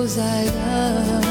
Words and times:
those 0.00 0.16
I 0.18 0.44
love. 0.44 1.29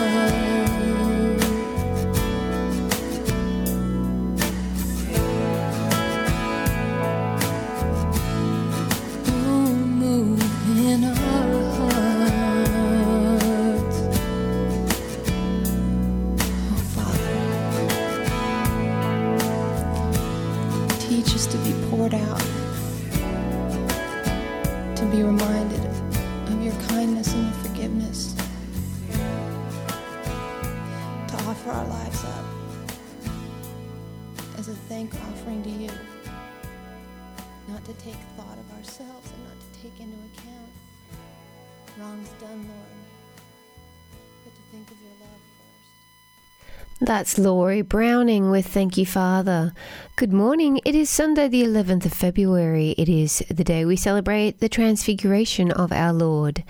That's 47.10 47.40
Laurie 47.40 47.82
Browning 47.82 48.52
with 48.52 48.68
Thank 48.68 48.96
You 48.96 49.04
Father. 49.04 49.74
Good 50.16 50.32
morning. 50.32 50.80
It 50.86 50.94
is 50.94 51.10
Sunday, 51.10 51.48
the 51.48 51.64
11th 51.64 52.06
of 52.06 52.14
February. 52.14 52.92
It 53.00 53.10
is 53.10 53.44
the 53.50 53.64
day 53.64 53.84
we 53.84 53.96
celebrate 53.96 54.60
the 54.60 54.70
transfiguration 54.70 55.72
of 55.72 55.92
our 55.92 56.14
Lord. 56.14 56.64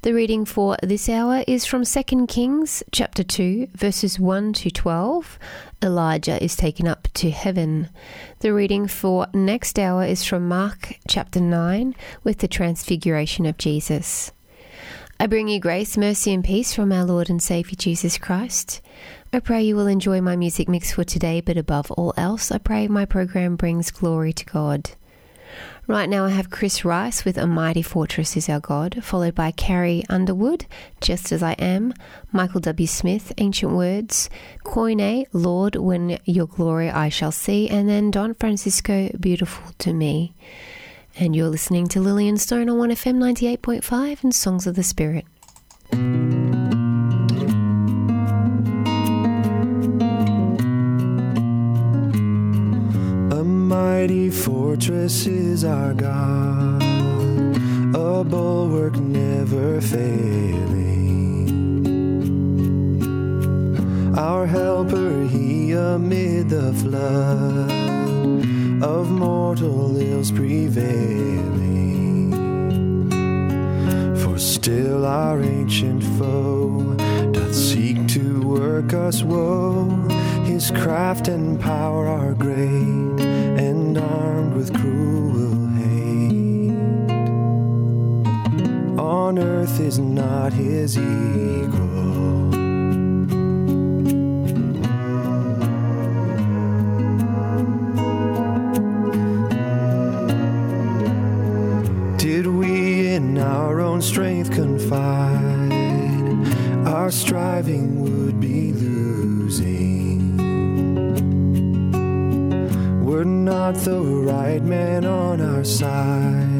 The 0.00 0.14
reading 0.14 0.46
for 0.46 0.78
this 0.82 1.10
hour 1.10 1.44
is 1.46 1.66
from 1.66 1.84
2 1.84 2.26
Kings 2.26 2.82
chapter 2.90 3.22
2 3.22 3.68
verses 3.74 4.18
1 4.18 4.54
to 4.54 4.70
12. 4.70 5.38
Elijah 5.82 6.42
is 6.42 6.56
taken 6.56 6.88
up 6.88 7.08
to 7.12 7.30
heaven. 7.30 7.90
The 8.40 8.54
reading 8.54 8.88
for 8.88 9.26
next 9.34 9.78
hour 9.78 10.06
is 10.06 10.24
from 10.24 10.48
Mark 10.48 10.94
chapter 11.06 11.38
9 11.38 11.94
with 12.24 12.38
the 12.38 12.48
transfiguration 12.48 13.44
of 13.44 13.58
Jesus. 13.58 14.32
I 15.20 15.26
bring 15.26 15.48
you 15.48 15.60
grace, 15.60 15.98
mercy 15.98 16.32
and 16.32 16.42
peace 16.42 16.74
from 16.74 16.90
our 16.90 17.04
Lord 17.04 17.28
and 17.28 17.42
Savior 17.42 17.76
Jesus 17.76 18.16
Christ. 18.16 18.80
I 19.34 19.40
pray 19.40 19.62
you 19.62 19.76
will 19.76 19.86
enjoy 19.86 20.20
my 20.20 20.36
music 20.36 20.68
mix 20.68 20.92
for 20.92 21.04
today, 21.04 21.40
but 21.40 21.56
above 21.56 21.90
all 21.92 22.12
else, 22.18 22.52
I 22.52 22.58
pray 22.58 22.86
my 22.86 23.06
program 23.06 23.56
brings 23.56 23.90
glory 23.90 24.34
to 24.34 24.44
God. 24.44 24.90
Right 25.86 26.06
now, 26.06 26.26
I 26.26 26.28
have 26.28 26.50
Chris 26.50 26.84
Rice 26.84 27.24
with 27.24 27.38
A 27.38 27.46
Mighty 27.46 27.80
Fortress 27.80 28.36
is 28.36 28.50
Our 28.50 28.60
God, 28.60 29.02
followed 29.02 29.34
by 29.34 29.50
Carrie 29.50 30.04
Underwood, 30.10 30.66
Just 31.00 31.32
As 31.32 31.42
I 31.42 31.52
Am, 31.52 31.94
Michael 32.30 32.60
W. 32.60 32.86
Smith, 32.86 33.32
Ancient 33.38 33.72
Words, 33.72 34.28
Koine, 34.66 35.24
Lord, 35.32 35.76
When 35.76 36.18
Your 36.26 36.46
Glory 36.46 36.90
I 36.90 37.08
Shall 37.08 37.32
See, 37.32 37.70
and 37.70 37.88
then 37.88 38.10
Don 38.10 38.34
Francisco, 38.34 39.08
Beautiful 39.18 39.72
to 39.78 39.94
Me. 39.94 40.34
And 41.16 41.34
you're 41.34 41.48
listening 41.48 41.86
to 41.88 42.00
Lillian 42.00 42.36
Stone 42.36 42.68
on 42.68 42.76
1FM 42.76 43.16
98.5 43.16 44.24
and 44.24 44.34
Songs 44.34 44.66
of 44.66 44.74
the 44.74 44.82
Spirit. 44.82 45.24
Mighty 53.72 54.28
fortress 54.28 55.26
is 55.26 55.64
our 55.64 55.94
God, 55.94 56.82
a 57.94 58.22
bulwark 58.22 58.96
never 58.96 59.80
failing. 59.80 61.48
Our 64.18 64.46
helper, 64.46 65.26
he 65.26 65.72
amid 65.72 66.50
the 66.50 66.74
flood 66.74 67.72
of 68.82 69.10
mortal 69.10 69.96
ills 69.96 70.30
prevailing. 70.30 72.32
For 74.22 74.38
still 74.38 75.06
our 75.06 75.40
ancient 75.40 76.04
foe 76.18 76.94
doth 77.32 77.54
seek 77.54 78.06
to 78.08 78.42
work 78.42 78.92
us 78.92 79.22
woe. 79.22 79.88
His 80.44 80.70
craft 80.70 81.28
and 81.28 81.58
power 81.58 82.06
are 82.06 82.34
great 82.34 83.21
armed 84.02 84.54
with 84.54 84.74
cruel 84.74 85.66
hate. 85.78 86.72
On 88.98 89.38
earth 89.38 89.80
is 89.80 89.98
not 89.98 90.52
his 90.52 90.98
equal. 90.98 92.50
Did 102.18 102.46
we 102.46 103.08
in 103.08 103.38
our 103.38 103.80
own 103.80 104.00
strength 104.02 104.50
confide, 104.52 105.72
our 106.86 107.10
striving 107.10 108.00
would 108.02 108.40
be 108.40 108.72
losing. 108.72 109.91
We're 113.22 113.28
not 113.28 113.76
the 113.76 114.00
right 114.00 114.60
man 114.64 115.06
on 115.06 115.40
our 115.40 115.62
side, 115.62 116.58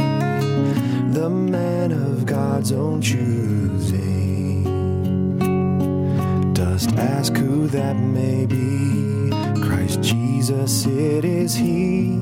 the 1.12 1.29
man 1.29 1.91
of 1.91 2.25
God's 2.25 2.70
own 2.70 3.03
choosing. 3.03 4.62
Dost 6.55 6.93
ask 6.93 7.35
who 7.37 7.67
that 7.67 7.97
may 7.97 8.47
be? 8.47 9.31
Christ 9.61 10.03
Jesus, 10.03 10.87
it 10.87 11.25
is 11.25 11.53
He. 11.53 12.12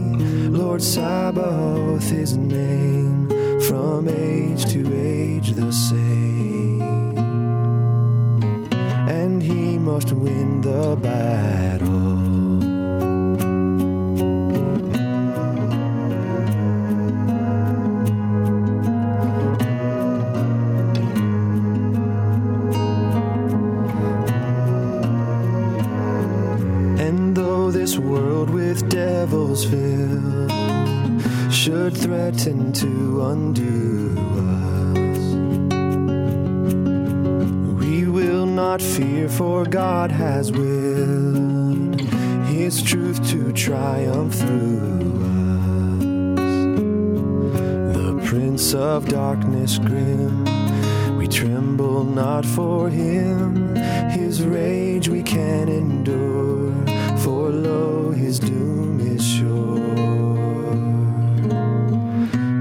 Lord 0.49 0.83
Sabaoth, 0.83 2.09
His 2.09 2.39
name, 2.39 3.29
from 3.69 4.09
age 4.09 4.65
to 4.73 4.91
age 4.99 5.51
the 5.51 5.71
same. 5.71 6.81
And 9.07 9.43
He 9.43 9.79
must 9.79 10.13
win 10.13 10.40
not 38.81 38.97
fear, 38.97 39.29
for 39.29 39.65
God 39.65 40.11
has 40.11 40.51
willed 40.53 42.01
His 42.47 42.83
truth 42.83 43.27
to 43.31 43.53
triumph 43.53 44.35
through 44.35 45.23
us. 45.25 46.05
The 47.97 48.23
Prince 48.25 48.75
of 48.75 49.09
Darkness 49.09 49.79
grim, 49.79 50.45
we 51.17 51.29
tremble 51.29 52.05
not 52.05 52.45
for 52.47 52.89
him. 52.89 53.75
His 54.11 54.43
rage 54.43 55.09
we 55.09 55.23
can 55.23 55.69
endure, 55.69 56.73
for 57.19 57.51
lo, 57.51 58.11
his 58.11 58.39
doom 58.39 59.01
is 59.01 59.27
sure. 59.27 59.81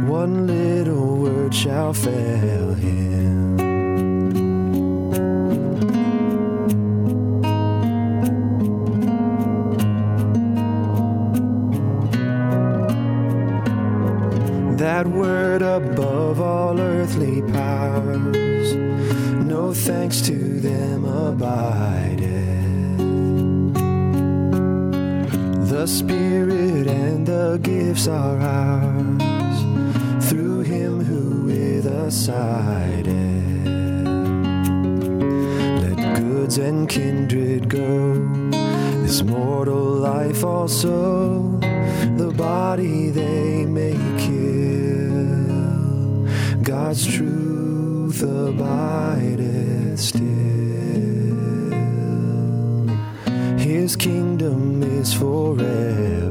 One 0.09 0.47
little 0.47 1.17
word 1.17 1.53
shall 1.53 1.93
fail 1.93 2.73
him. 2.73 3.48
Above 15.83 16.41
all 16.41 16.79
earthly 16.79 17.41
powers, 17.41 18.73
no 19.45 19.73
thanks 19.73 20.21
to 20.21 20.59
them 20.59 21.05
abideth. 21.05 22.49
The 25.69 25.85
Spirit 25.87 26.87
and 26.87 27.25
the 27.25 27.59
gifts 27.63 28.07
are 28.07 28.39
ours 28.39 29.59
through 30.27 30.61
Him 30.61 31.03
who 31.05 31.45
with 31.45 31.85
us 31.85 32.15
sideth. 32.25 33.65
Let 35.83 36.19
goods 36.19 36.57
and 36.57 36.89
kindred 36.89 37.69
go, 37.69 38.15
this 39.03 39.21
mortal 39.21 39.85
life 39.85 40.43
also, 40.43 41.57
the 42.17 42.33
body 42.35 43.09
they 43.11 43.49
kill. 44.17 44.18
God's 46.89 47.05
truth 47.05 48.23
abideth 48.23 49.99
still. 49.99 50.23
His 53.59 53.95
kingdom 53.95 54.81
is 54.81 55.13
forever. 55.13 56.28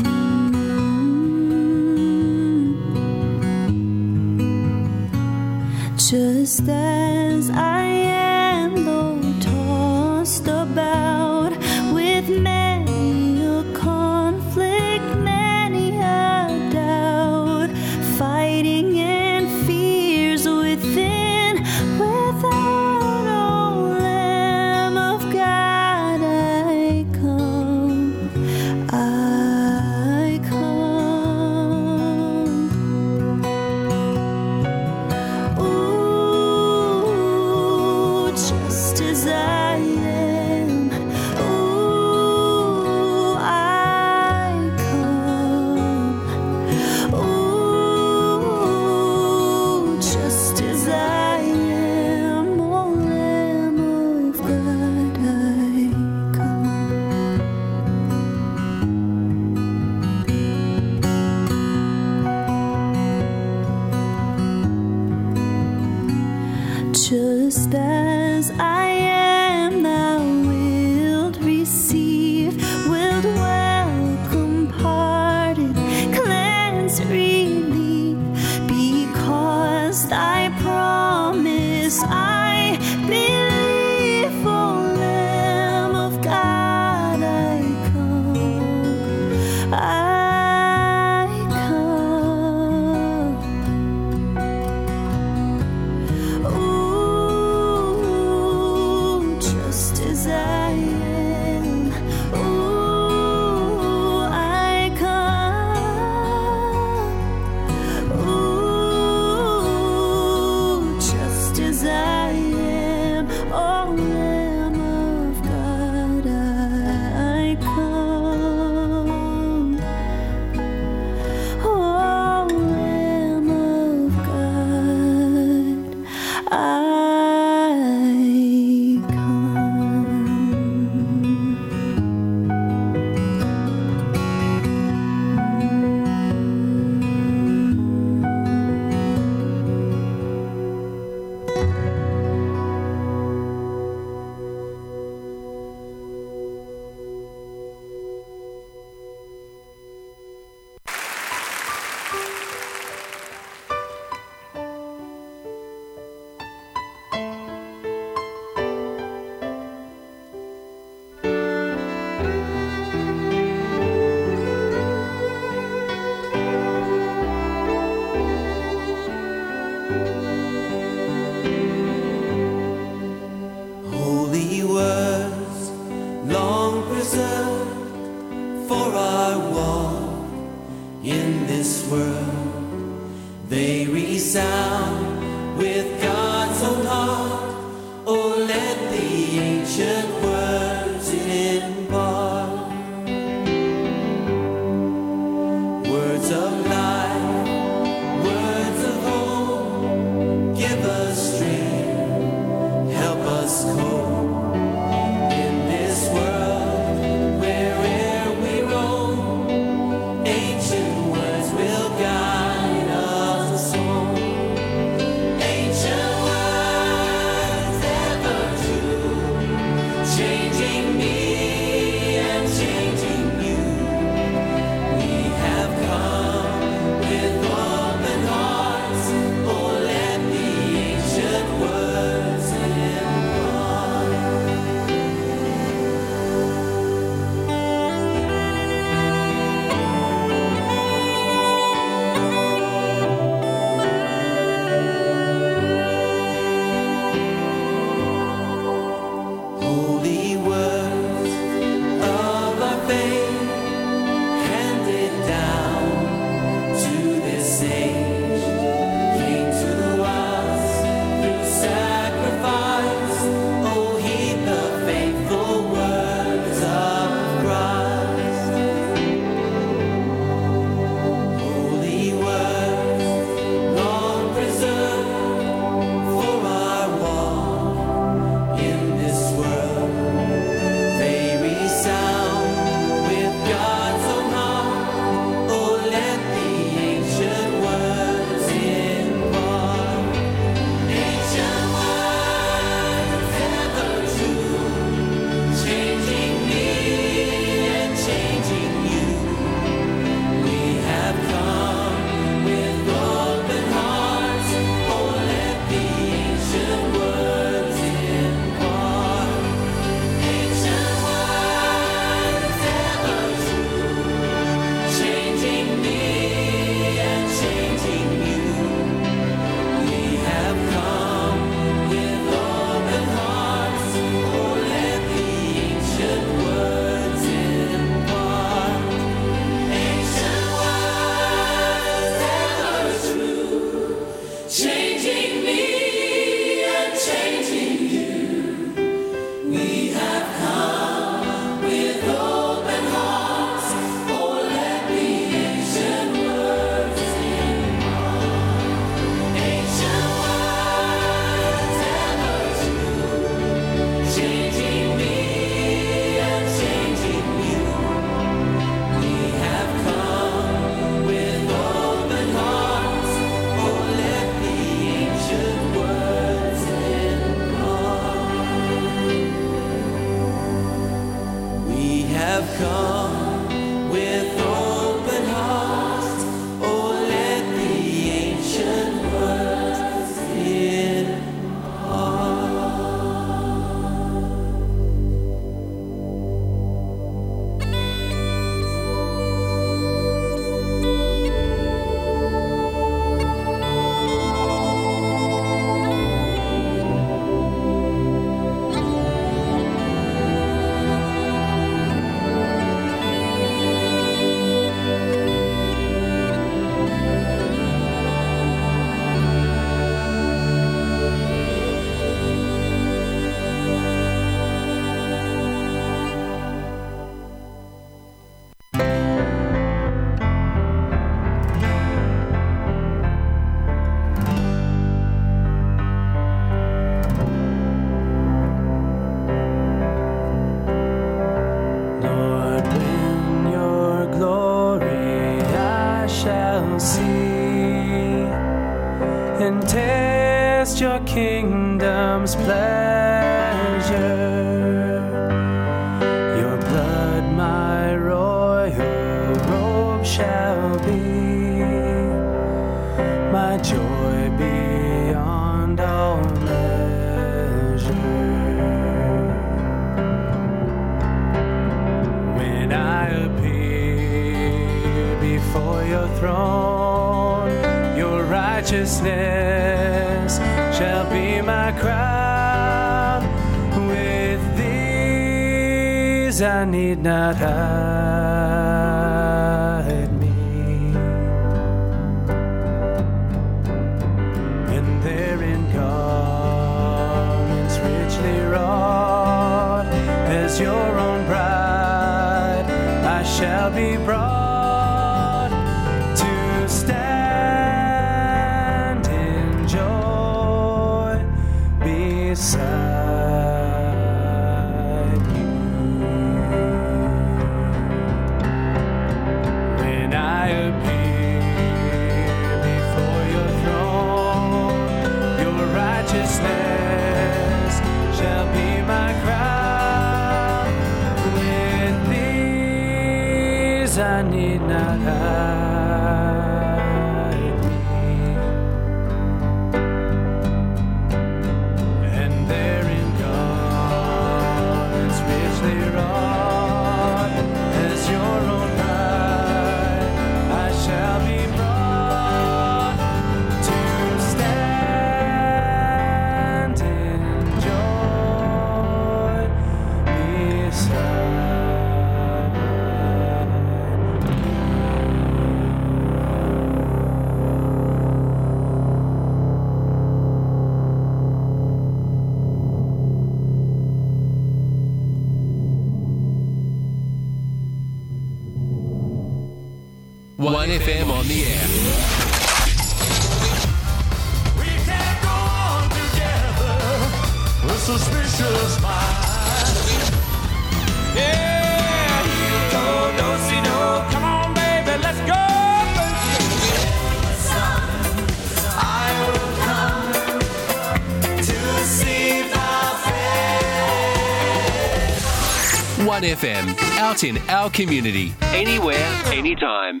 FM, 596.34 596.76
out 596.98 597.22
in 597.22 597.38
our 597.48 597.70
community, 597.70 598.34
anywhere, 598.42 598.96
anytime. 599.26 600.00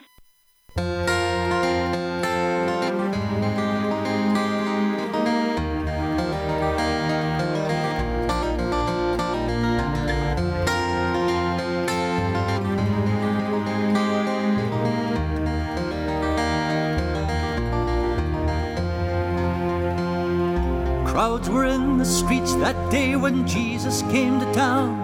Crowds 21.06 21.48
were 21.48 21.66
in 21.66 21.98
the 21.98 22.04
streets 22.04 22.56
that 22.56 22.90
day 22.90 23.14
when 23.14 23.46
Jesus 23.46 24.02
came 24.02 24.40
to 24.40 24.52
town. 24.52 25.03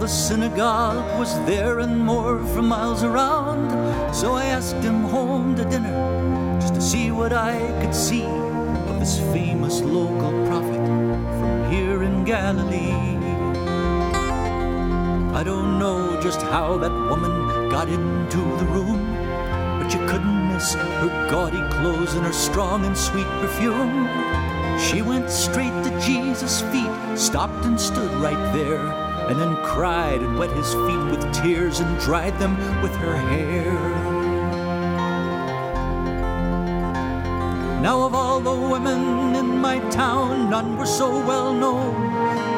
The 0.00 0.08
synagogue 0.08 1.18
was 1.18 1.34
there 1.44 1.80
and 1.80 2.00
more 2.06 2.42
from 2.54 2.68
miles 2.68 3.02
around. 3.04 3.68
So 4.14 4.32
I 4.32 4.46
asked 4.46 4.76
him 4.76 5.02
home 5.02 5.54
to 5.56 5.64
dinner 5.66 6.58
just 6.58 6.74
to 6.74 6.80
see 6.80 7.10
what 7.10 7.34
I 7.34 7.58
could 7.82 7.94
see 7.94 8.24
of 8.24 8.98
this 8.98 9.18
famous 9.30 9.82
local 9.82 10.30
prophet 10.46 10.86
from 11.38 11.70
here 11.70 12.02
in 12.02 12.24
Galilee. 12.24 13.18
I 15.36 15.42
don't 15.44 15.78
know 15.78 16.18
just 16.22 16.40
how 16.40 16.78
that 16.78 16.92
woman 16.92 17.68
got 17.68 17.90
into 17.90 18.38
the 18.56 18.64
room, 18.72 19.04
but 19.82 19.92
you 19.92 20.00
couldn't 20.06 20.48
miss 20.54 20.72
her 20.72 21.28
gaudy 21.30 21.62
clothes 21.74 22.14
and 22.14 22.24
her 22.24 22.32
strong 22.32 22.86
and 22.86 22.96
sweet 22.96 23.28
perfume. 23.42 24.08
She 24.80 25.02
went 25.02 25.28
straight 25.30 25.84
to 25.84 26.00
Jesus' 26.00 26.62
feet, 26.72 27.18
stopped 27.18 27.66
and 27.66 27.78
stood 27.78 28.10
right 28.12 28.54
there, 28.54 29.09
and 29.30 29.38
then 29.38 29.54
cried 29.62 30.20
and 30.22 30.36
wet 30.36 30.50
his 30.50 30.74
feet 30.74 31.04
with 31.08 31.32
tears 31.32 31.78
and 31.78 32.00
dried 32.00 32.36
them 32.40 32.56
with 32.82 32.94
her 32.96 33.16
hair. 33.16 33.78
Now, 37.80 38.02
of 38.02 38.14
all 38.14 38.40
the 38.40 38.54
women 38.54 39.36
in 39.36 39.58
my 39.58 39.78
town, 39.90 40.50
none 40.50 40.76
were 40.76 40.84
so 40.84 41.10
well 41.10 41.54
known 41.54 41.94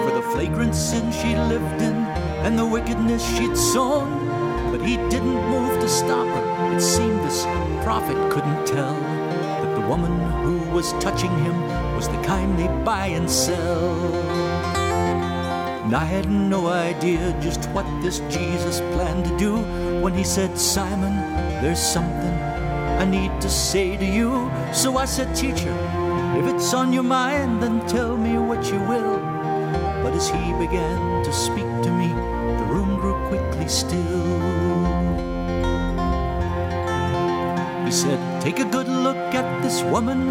for 0.03 0.15
the 0.15 0.23
flagrant 0.33 0.75
sin 0.75 1.13
she 1.13 1.37
lived 1.37 1.83
in 1.83 1.95
and 2.43 2.59
the 2.59 2.65
wickedness 2.65 3.23
she'd 3.37 3.57
sown. 3.57 4.27
But 4.73 4.81
he 4.81 4.97
didn't 4.97 5.51
move 5.51 5.79
to 5.79 5.89
stop 5.91 6.27
her. 6.27 6.75
It 6.75 6.81
seemed 6.81 7.21
this 7.21 7.43
prophet 7.85 8.17
couldn't 8.33 8.67
tell 8.67 8.99
that 8.99 9.75
the 9.79 9.87
woman 9.87 10.19
who 10.43 10.71
was 10.71 10.93
touching 10.95 11.37
him 11.45 11.61
was 11.95 12.09
the 12.09 12.23
kind 12.23 12.59
they 12.59 12.69
buy 12.83 13.09
and 13.09 13.31
sell. 13.31 14.82
And 15.93 16.01
I 16.01 16.07
had 16.07 16.31
no 16.31 16.69
idea 16.69 17.37
just 17.43 17.67
what 17.67 17.85
this 18.01 18.21
Jesus 18.31 18.81
planned 18.95 19.27
to 19.27 19.37
do 19.37 19.59
when 20.01 20.15
he 20.15 20.25
said, 20.25 20.59
Simon, 20.59 21.15
there's 21.61 21.83
something 21.83 22.33
I 22.99 23.05
need 23.05 23.39
to 23.43 23.51
say 23.51 23.99
to 23.99 24.05
you. 24.07 24.51
So 24.73 24.97
I 24.97 25.05
said, 25.05 25.37
Teacher, 25.37 25.77
if 26.39 26.47
it's 26.47 26.73
on 26.73 26.95
your 26.95 27.03
mind, 27.03 27.63
then 27.63 27.87
tell 27.87 28.17
me 28.17 28.39
what 28.39 28.65
you 28.73 28.81
will. 28.89 29.19
But 30.03 30.15
as 30.15 30.31
he 30.31 30.55
began 30.55 31.23
to 31.25 31.31
speak 31.31 31.69
to 31.85 31.91
me, 31.91 32.09
the 32.09 32.65
room 32.73 32.97
grew 32.97 33.29
quickly 33.29 33.69
still. 33.69 34.73
He 37.85 37.93
said, 37.93 38.41
Take 38.41 38.61
a 38.61 38.65
good 38.65 38.89
look 38.89 39.35
at 39.35 39.63
this 39.63 39.83
woman. 39.83 40.31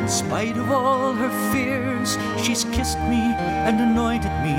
In 0.00 0.08
spite 0.08 0.56
of 0.56 0.70
all 0.70 1.14
her 1.14 1.52
fears, 1.52 2.16
she's 2.40 2.62
kissed 2.66 3.00
me 3.00 3.20
and 3.66 3.80
anointed 3.80 4.32
me, 4.44 4.54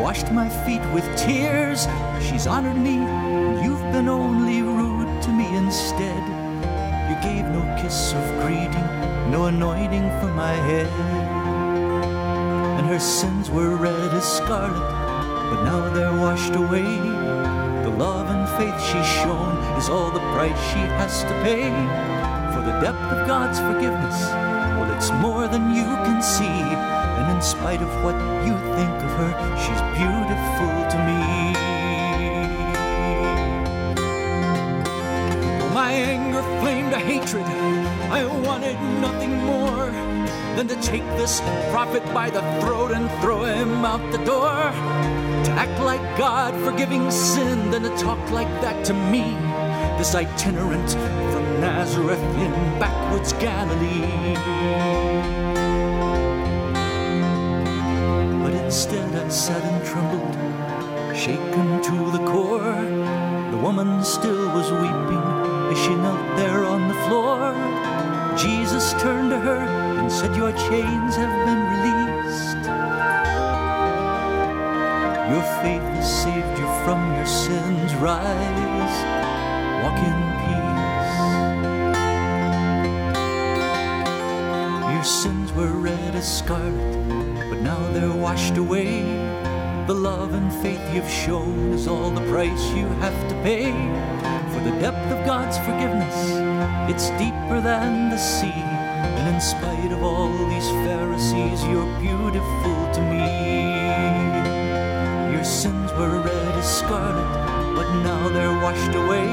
washed 0.00 0.32
my 0.32 0.48
feet 0.64 0.80
with 0.94 1.04
tears. 1.16 1.86
She's 2.26 2.46
honored 2.46 2.76
me, 2.76 2.96
and 2.96 3.62
you've 3.62 3.82
been 3.92 4.08
only 4.08 4.62
rude 4.62 5.22
to 5.22 5.30
me 5.30 5.46
instead. 5.56 6.22
You 7.10 7.16
gave 7.22 7.44
no 7.44 7.60
kiss 7.80 8.14
of 8.14 8.24
greeting, 8.42 8.88
no 9.30 9.46
anointing 9.46 10.08
for 10.18 10.32
my 10.32 10.54
head. 10.54 10.86
And 12.78 12.86
her 12.86 12.98
sins 12.98 13.50
were 13.50 13.76
red 13.76 14.14
as 14.14 14.24
scarlet, 14.24 14.90
but 15.50 15.64
now 15.64 15.90
they're 15.92 16.16
washed 16.16 16.54
away 16.56 16.96
The 17.84 17.94
love 17.98 18.30
and 18.30 18.48
faith 18.56 18.80
she's 18.80 19.06
shown 19.06 19.56
is 19.78 19.90
all 19.90 20.10
the 20.10 20.26
price 20.34 20.60
she 20.70 20.82
has 21.00 21.22
to 21.24 21.34
pay 21.42 21.68
for 22.54 22.62
the 22.64 22.80
depth 22.80 23.06
of 23.12 23.26
God's 23.26 23.58
forgiveness. 23.58 24.18
Well, 24.76 24.90
it's 24.96 25.10
more 25.12 25.46
than 25.46 25.74
you 25.74 25.84
can 26.06 26.22
see, 26.22 26.99
and 27.20 27.36
in 27.36 27.42
spite 27.42 27.82
of 27.82 27.90
what 28.02 28.14
you 28.46 28.54
think 28.76 28.94
of 29.06 29.10
her, 29.20 29.32
she's 29.62 29.82
beautiful 29.98 30.72
to 30.92 30.98
me. 31.08 31.20
My 35.74 35.92
anger 35.92 36.42
flamed 36.60 36.92
to 36.92 36.98
hatred. 36.98 37.44
I 38.10 38.24
wanted 38.46 38.80
nothing 39.00 39.36
more 39.36 39.90
than 40.56 40.66
to 40.68 40.76
take 40.80 41.04
this 41.16 41.40
prophet 41.70 42.04
by 42.14 42.30
the 42.30 42.42
throat 42.60 42.92
and 42.92 43.10
throw 43.20 43.44
him 43.44 43.84
out 43.84 44.02
the 44.12 44.24
door. 44.24 44.54
To 45.44 45.50
act 45.52 45.78
like 45.80 46.02
God 46.16 46.54
forgiving 46.64 47.10
sin, 47.10 47.70
then 47.70 47.82
to 47.82 47.96
talk 47.96 48.30
like 48.30 48.50
that 48.62 48.84
to 48.86 48.94
me, 48.94 49.24
this 49.98 50.14
itinerant 50.14 50.90
from 51.32 51.60
Nazareth 51.60 52.22
in 52.44 52.52
backwoods 52.78 53.32
Galilee. 53.34 55.09
Trembled, 59.90 60.36
shaken 61.16 61.82
to 61.82 62.10
the 62.16 62.24
core. 62.30 62.80
The 63.50 63.56
woman 63.56 64.04
still 64.04 64.46
was 64.54 64.70
weeping 64.70 65.26
as 65.72 65.78
she 65.82 65.94
knelt 65.96 66.36
there 66.36 66.64
on 66.64 66.86
the 66.86 66.94
floor. 67.06 67.52
Jesus 68.36 68.92
turned 69.02 69.30
to 69.30 69.38
her 69.38 69.58
and 69.98 70.12
said, 70.12 70.36
Your 70.36 70.52
chains 70.52 71.16
have 71.16 71.34
been 71.44 71.62
released. 71.74 72.62
Your 75.32 75.44
faith 75.62 75.88
has 75.98 76.22
saved 76.22 76.56
you 76.60 76.68
from 76.84 77.00
your 77.16 77.26
sins. 77.26 77.92
Rise, 77.96 78.96
walk 79.82 79.98
in 80.10 80.18
peace. 80.42 81.18
Your 84.94 85.04
sins 85.04 85.52
were 85.52 85.72
red 85.72 86.14
as 86.14 86.38
scarlet, 86.38 87.50
but 87.50 87.60
now 87.60 87.80
they're 87.92 88.16
washed 88.16 88.56
away. 88.56 89.09
You've 90.94 91.10
shown 91.10 91.72
is 91.72 91.86
all 91.86 92.10
the 92.10 92.26
price 92.30 92.64
you 92.74 92.86
have 93.04 93.28
to 93.28 93.34
pay 93.42 93.70
for 94.52 94.60
the 94.64 94.76
depth 94.80 95.10
of 95.12 95.24
God's 95.24 95.56
forgiveness. 95.58 96.16
It's 96.90 97.10
deeper 97.10 97.60
than 97.60 98.10
the 98.10 98.18
sea. 98.18 98.62
And 99.18 99.34
in 99.34 99.40
spite 99.40 99.92
of 99.92 100.02
all 100.02 100.32
these 100.48 100.68
Pharisees, 100.86 101.62
you're 101.64 101.92
beautiful 102.00 102.78
to 102.94 103.00
me. 103.00 103.30
Your 105.32 105.44
sins 105.44 105.92
were 105.92 106.20
red 106.20 106.54
as 106.58 106.78
scarlet, 106.78 107.30
but 107.76 107.88
now 108.02 108.28
they're 108.28 108.58
washed 108.60 108.94
away. 108.94 109.30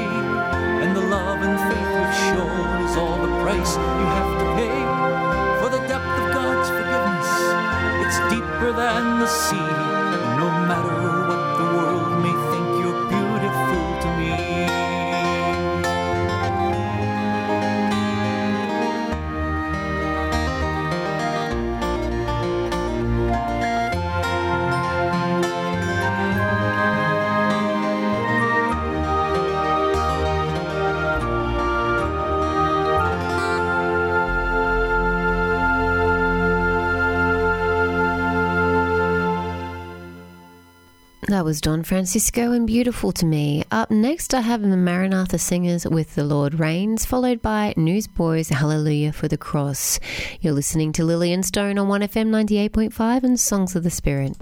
And 0.82 0.96
the 0.96 1.06
love 1.16 1.40
and 1.42 1.58
faith 1.66 1.90
you've 1.98 2.18
shown 2.30 2.82
is 2.86 2.96
all 2.96 3.18
the 3.18 3.34
price 3.42 3.74
you 3.76 4.06
have 4.18 4.32
to 4.40 4.46
pay 4.60 4.78
for 5.60 5.68
the 5.74 5.82
depth 5.88 6.14
of 6.22 6.26
God's 6.32 6.68
forgiveness. 6.70 7.30
It's 8.04 8.18
deeper 8.32 8.72
than 8.72 9.18
the 9.18 9.26
sea. 9.26 9.98
No 10.38 10.48
matter 10.70 10.87
That 41.38 41.44
was 41.44 41.60
Don 41.60 41.84
Francisco 41.84 42.50
and 42.50 42.66
Beautiful 42.66 43.12
to 43.12 43.24
Me. 43.24 43.62
Up 43.70 43.92
next, 43.92 44.34
I 44.34 44.40
have 44.40 44.60
the 44.60 44.76
Maranatha 44.76 45.38
Singers 45.38 45.86
with 45.86 46.16
The 46.16 46.24
Lord 46.24 46.58
Reigns, 46.58 47.06
followed 47.06 47.40
by 47.40 47.74
Newsboys 47.76 48.48
Hallelujah 48.48 49.12
for 49.12 49.28
the 49.28 49.38
Cross. 49.38 50.00
You're 50.40 50.52
listening 50.52 50.90
to 50.94 51.04
Lillian 51.04 51.44
Stone 51.44 51.78
on 51.78 51.86
1FM 51.86 52.30
98.5 52.30 53.22
and 53.22 53.38
Songs 53.38 53.76
of 53.76 53.84
the 53.84 53.90
Spirit. 53.90 54.36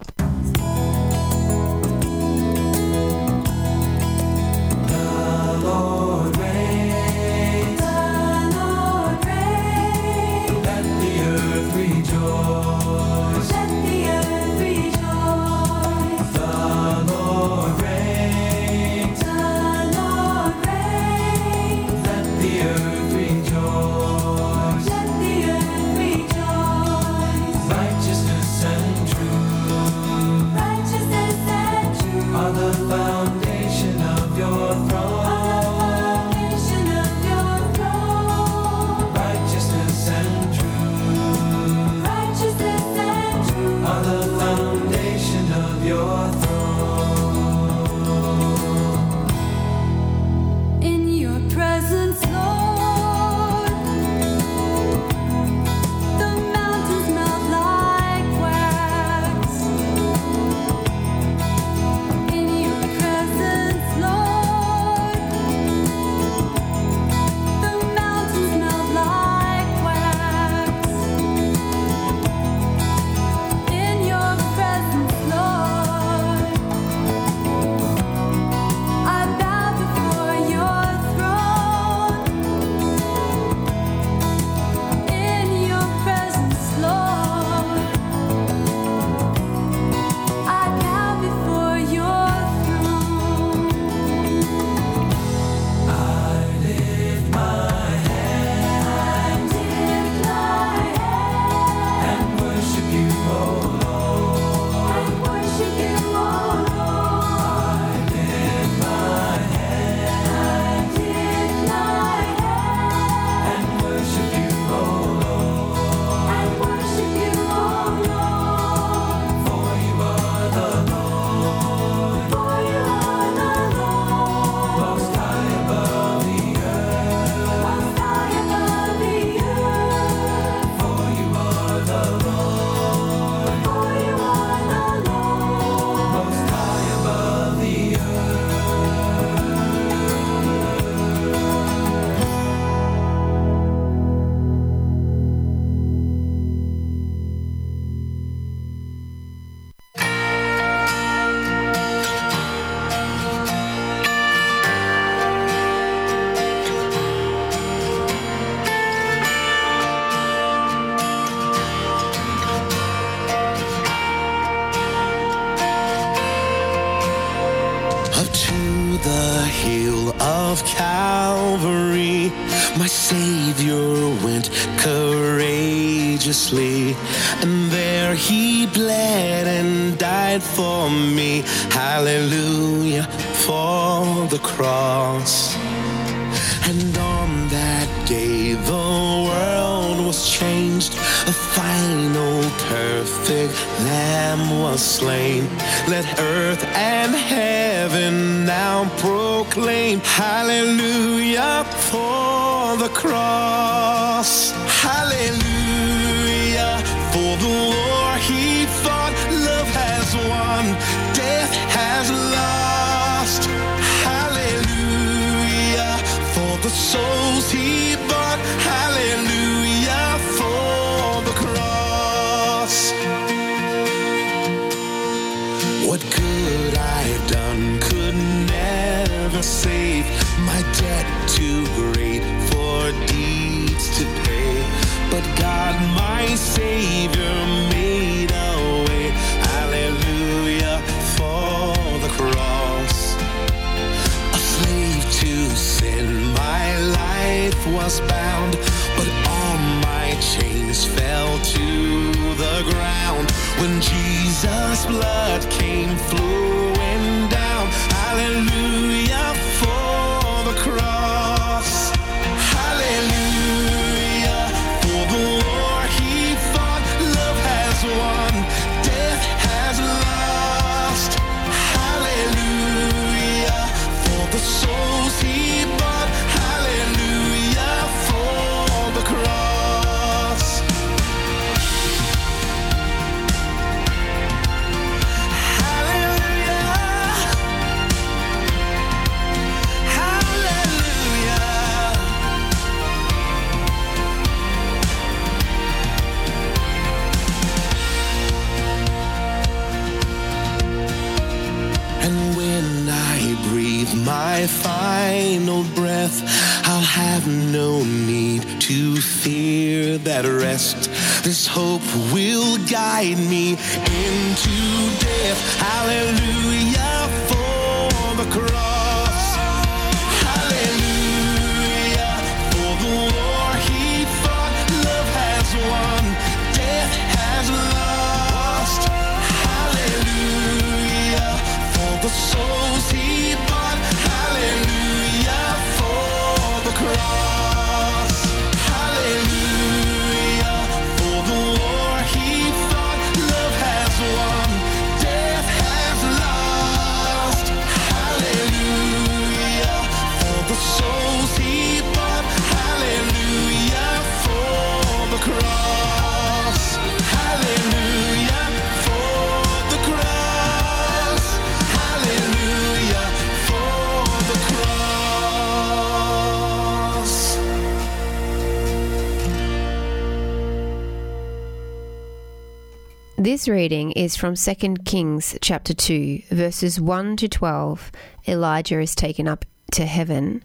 This 373.36 373.48
reading 373.48 373.92
is 373.92 374.16
from 374.16 374.34
2 374.34 374.76
Kings 374.86 375.36
chapter 375.42 375.74
2, 375.74 376.22
verses 376.30 376.80
1 376.80 377.18
to 377.18 377.28
12. 377.28 377.92
Elijah 378.26 378.80
is 378.80 378.94
taken 378.94 379.28
up 379.28 379.44
to 379.72 379.84
heaven, 379.84 380.42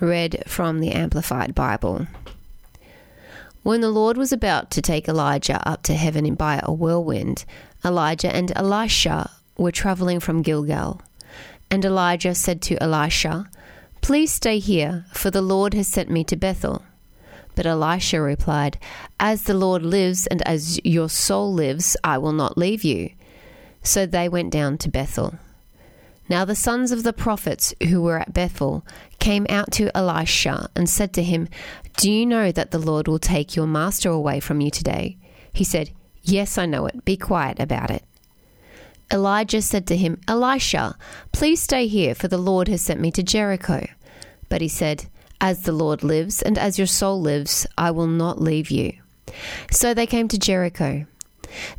read 0.00 0.42
from 0.46 0.80
the 0.80 0.92
Amplified 0.92 1.54
Bible. 1.54 2.06
When 3.62 3.82
the 3.82 3.90
Lord 3.90 4.16
was 4.16 4.32
about 4.32 4.70
to 4.70 4.80
take 4.80 5.06
Elijah 5.06 5.60
up 5.68 5.82
to 5.82 5.92
heaven 5.92 6.34
by 6.34 6.62
a 6.62 6.72
whirlwind, 6.72 7.44
Elijah 7.84 8.34
and 8.34 8.50
Elisha 8.56 9.30
were 9.58 9.70
traveling 9.70 10.18
from 10.18 10.40
Gilgal. 10.40 11.02
And 11.70 11.84
Elijah 11.84 12.34
said 12.34 12.62
to 12.62 12.82
Elisha, 12.82 13.50
Please 14.00 14.32
stay 14.32 14.60
here, 14.60 15.04
for 15.12 15.30
the 15.30 15.42
Lord 15.42 15.74
has 15.74 15.88
sent 15.88 16.08
me 16.08 16.24
to 16.24 16.36
Bethel. 16.36 16.84
But 17.60 17.66
Elisha 17.66 18.22
replied, 18.22 18.78
As 19.18 19.42
the 19.42 19.52
Lord 19.52 19.82
lives 19.82 20.26
and 20.26 20.40
as 20.48 20.80
your 20.82 21.10
soul 21.10 21.52
lives, 21.52 21.94
I 22.02 22.16
will 22.16 22.32
not 22.32 22.56
leave 22.56 22.84
you. 22.84 23.10
So 23.82 24.06
they 24.06 24.30
went 24.30 24.50
down 24.50 24.78
to 24.78 24.88
Bethel. 24.88 25.34
Now 26.30 26.46
the 26.46 26.54
sons 26.54 26.90
of 26.90 27.02
the 27.02 27.12
prophets 27.12 27.74
who 27.86 28.00
were 28.00 28.18
at 28.18 28.32
Bethel 28.32 28.86
came 29.18 29.44
out 29.50 29.72
to 29.72 29.94
Elisha 29.94 30.70
and 30.74 30.88
said 30.88 31.12
to 31.12 31.22
him, 31.22 31.50
Do 31.98 32.10
you 32.10 32.24
know 32.24 32.50
that 32.50 32.70
the 32.70 32.78
Lord 32.78 33.06
will 33.06 33.18
take 33.18 33.54
your 33.54 33.66
master 33.66 34.08
away 34.08 34.40
from 34.40 34.62
you 34.62 34.70
today? 34.70 35.18
He 35.52 35.64
said, 35.64 35.90
Yes, 36.22 36.56
I 36.56 36.64
know 36.64 36.86
it. 36.86 37.04
Be 37.04 37.18
quiet 37.18 37.60
about 37.60 37.90
it. 37.90 38.04
Elijah 39.12 39.60
said 39.60 39.86
to 39.88 39.98
him, 39.98 40.18
Elisha, 40.26 40.96
please 41.30 41.60
stay 41.60 41.88
here, 41.88 42.14
for 42.14 42.26
the 42.26 42.38
Lord 42.38 42.68
has 42.68 42.80
sent 42.80 43.02
me 43.02 43.10
to 43.10 43.22
Jericho. 43.22 43.86
But 44.48 44.62
he 44.62 44.68
said, 44.68 45.10
As 45.40 45.62
the 45.62 45.72
Lord 45.72 46.02
lives, 46.02 46.42
and 46.42 46.58
as 46.58 46.76
your 46.78 46.86
soul 46.86 47.20
lives, 47.20 47.66
I 47.78 47.90
will 47.90 48.06
not 48.06 48.40
leave 48.40 48.70
you. 48.70 48.92
So 49.70 49.94
they 49.94 50.06
came 50.06 50.28
to 50.28 50.38
Jericho. 50.38 51.06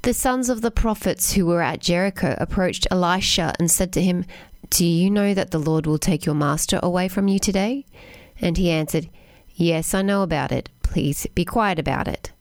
The 0.02 0.14
sons 0.14 0.50
of 0.50 0.62
the 0.62 0.72
prophets 0.72 1.34
who 1.34 1.46
were 1.46 1.62
at 1.62 1.80
Jericho 1.80 2.36
approached 2.40 2.88
Elisha 2.92 3.54
and 3.60 3.70
said 3.70 3.94
to 3.94 4.02
him, 4.02 4.26
Do 4.70 4.86
you 4.86 5.10
know 5.10 5.34
that 5.34 5.52
the 5.52 5.60
Lord 5.60 5.86
will 5.86 6.00
take 6.00 6.26
your 6.26 6.36
master 6.36 6.80
away 6.82 7.08
from 7.08 7.28
you 7.28 7.40
today? 7.40 7.86
And 8.40 8.58
he 8.58 8.72
answered, 8.72 9.10
Yes, 9.54 9.94
I 9.94 10.02
know 10.02 10.24
about 10.24 10.52
it. 10.52 10.70
Please 10.82 11.28
be 11.36 11.46
quiet 11.46 11.80
about 11.80 12.08
it. 12.08 12.32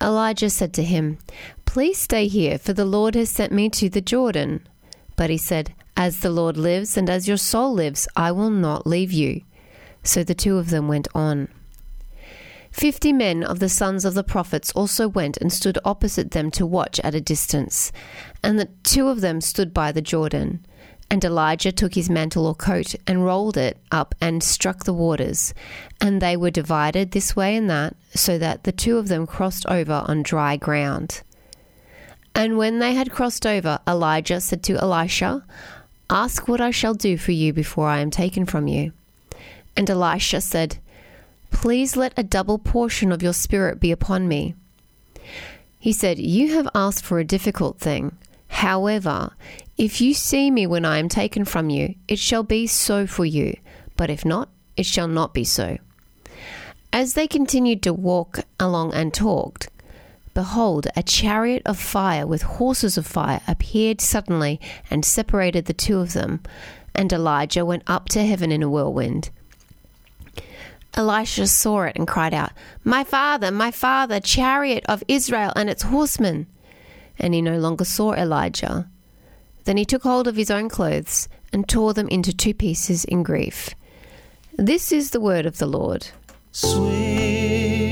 Elijah 0.00 0.50
said 0.50 0.72
to 0.74 0.82
him, 0.82 1.18
Please 1.64 1.98
stay 1.98 2.26
here, 2.28 2.58
for 2.58 2.72
the 2.72 2.84
Lord 2.84 3.14
has 3.14 3.30
sent 3.30 3.52
me 3.52 3.70
to 3.70 3.88
the 3.88 4.00
Jordan. 4.00 4.66
But 5.16 5.30
he 5.30 5.38
said, 5.38 5.74
As 5.96 6.20
the 6.20 6.30
Lord 6.30 6.56
lives, 6.56 6.96
and 6.96 7.08
as 7.08 7.28
your 7.28 7.36
soul 7.36 7.72
lives, 7.72 8.06
I 8.16 8.32
will 8.32 8.50
not 8.50 8.86
leave 8.86 9.12
you. 9.12 9.42
So 10.02 10.24
the 10.24 10.34
two 10.34 10.58
of 10.58 10.70
them 10.70 10.88
went 10.88 11.08
on. 11.14 11.48
Fifty 12.72 13.12
men 13.12 13.44
of 13.44 13.58
the 13.58 13.68
sons 13.68 14.04
of 14.04 14.14
the 14.14 14.24
prophets 14.24 14.72
also 14.72 15.06
went 15.06 15.36
and 15.36 15.52
stood 15.52 15.78
opposite 15.84 16.30
them 16.30 16.50
to 16.52 16.64
watch 16.64 16.98
at 17.00 17.14
a 17.14 17.20
distance. 17.20 17.92
And 18.42 18.58
the 18.58 18.70
two 18.82 19.08
of 19.08 19.20
them 19.20 19.40
stood 19.42 19.74
by 19.74 19.92
the 19.92 20.00
Jordan. 20.00 20.64
And 21.10 21.22
Elijah 21.22 21.72
took 21.72 21.94
his 21.94 22.08
mantle 22.08 22.46
or 22.46 22.54
coat 22.54 22.94
and 23.06 23.26
rolled 23.26 23.58
it 23.58 23.76
up 23.90 24.14
and 24.18 24.42
struck 24.42 24.84
the 24.84 24.94
waters, 24.94 25.52
and 26.00 26.22
they 26.22 26.38
were 26.38 26.50
divided 26.50 27.10
this 27.10 27.36
way 27.36 27.54
and 27.54 27.68
that, 27.68 27.94
so 28.14 28.38
that 28.38 28.64
the 28.64 28.72
two 28.72 28.96
of 28.96 29.08
them 29.08 29.26
crossed 29.26 29.66
over 29.66 30.02
on 30.06 30.22
dry 30.22 30.56
ground. 30.56 31.20
And 32.34 32.56
when 32.56 32.78
they 32.78 32.94
had 32.94 33.12
crossed 33.12 33.44
over, 33.44 33.78
Elijah 33.86 34.40
said 34.40 34.62
to 34.62 34.78
Elisha, 34.78 35.44
Ask 36.08 36.48
what 36.48 36.62
I 36.62 36.70
shall 36.70 36.94
do 36.94 37.18
for 37.18 37.32
you 37.32 37.52
before 37.52 37.88
I 37.88 38.00
am 38.00 38.10
taken 38.10 38.46
from 38.46 38.66
you. 38.66 38.92
And 39.76 39.88
Elisha 39.88 40.40
said, 40.40 40.78
Please 41.50 41.96
let 41.96 42.12
a 42.16 42.22
double 42.22 42.58
portion 42.58 43.12
of 43.12 43.22
your 43.22 43.32
spirit 43.32 43.80
be 43.80 43.92
upon 43.92 44.28
me. 44.28 44.54
He 45.78 45.92
said, 45.92 46.18
You 46.18 46.54
have 46.54 46.68
asked 46.74 47.04
for 47.04 47.18
a 47.18 47.24
difficult 47.24 47.78
thing. 47.78 48.16
However, 48.48 49.30
if 49.78 50.00
you 50.00 50.14
see 50.14 50.50
me 50.50 50.66
when 50.66 50.84
I 50.84 50.98
am 50.98 51.08
taken 51.08 51.44
from 51.44 51.70
you, 51.70 51.94
it 52.06 52.18
shall 52.18 52.42
be 52.42 52.66
so 52.66 53.06
for 53.06 53.24
you, 53.24 53.56
but 53.96 54.10
if 54.10 54.24
not, 54.24 54.48
it 54.76 54.86
shall 54.86 55.08
not 55.08 55.34
be 55.34 55.44
so. 55.44 55.78
As 56.92 57.14
they 57.14 57.26
continued 57.26 57.82
to 57.82 57.94
walk 57.94 58.40
along 58.60 58.92
and 58.92 59.14
talked, 59.14 59.70
behold, 60.34 60.86
a 60.94 61.02
chariot 61.02 61.62
of 61.64 61.78
fire 61.78 62.26
with 62.26 62.42
horses 62.42 62.98
of 62.98 63.06
fire 63.06 63.40
appeared 63.48 64.00
suddenly 64.00 64.60
and 64.90 65.04
separated 65.04 65.64
the 65.64 65.72
two 65.72 66.00
of 66.00 66.12
them, 66.12 66.42
and 66.94 67.12
Elijah 67.12 67.64
went 67.64 67.82
up 67.86 68.08
to 68.10 68.24
heaven 68.24 68.52
in 68.52 68.62
a 68.62 68.68
whirlwind. 68.68 69.30
Elisha 70.94 71.46
saw 71.46 71.82
it 71.82 71.96
and 71.96 72.06
cried 72.06 72.34
out, 72.34 72.52
My 72.84 73.04
father, 73.04 73.50
my 73.50 73.70
father, 73.70 74.20
chariot 74.20 74.84
of 74.88 75.02
Israel 75.08 75.52
and 75.56 75.70
its 75.70 75.82
horsemen. 75.82 76.46
And 77.18 77.34
he 77.34 77.42
no 77.42 77.58
longer 77.58 77.84
saw 77.84 78.14
Elijah. 78.14 78.88
Then 79.64 79.76
he 79.76 79.84
took 79.84 80.02
hold 80.02 80.26
of 80.26 80.36
his 80.36 80.50
own 80.50 80.68
clothes 80.68 81.28
and 81.52 81.68
tore 81.68 81.94
them 81.94 82.08
into 82.08 82.32
two 82.32 82.54
pieces 82.54 83.04
in 83.04 83.22
grief. 83.22 83.70
This 84.56 84.92
is 84.92 85.10
the 85.10 85.20
word 85.20 85.46
of 85.46 85.58
the 85.58 85.66
Lord. 85.66 86.08
Swing 86.50 87.91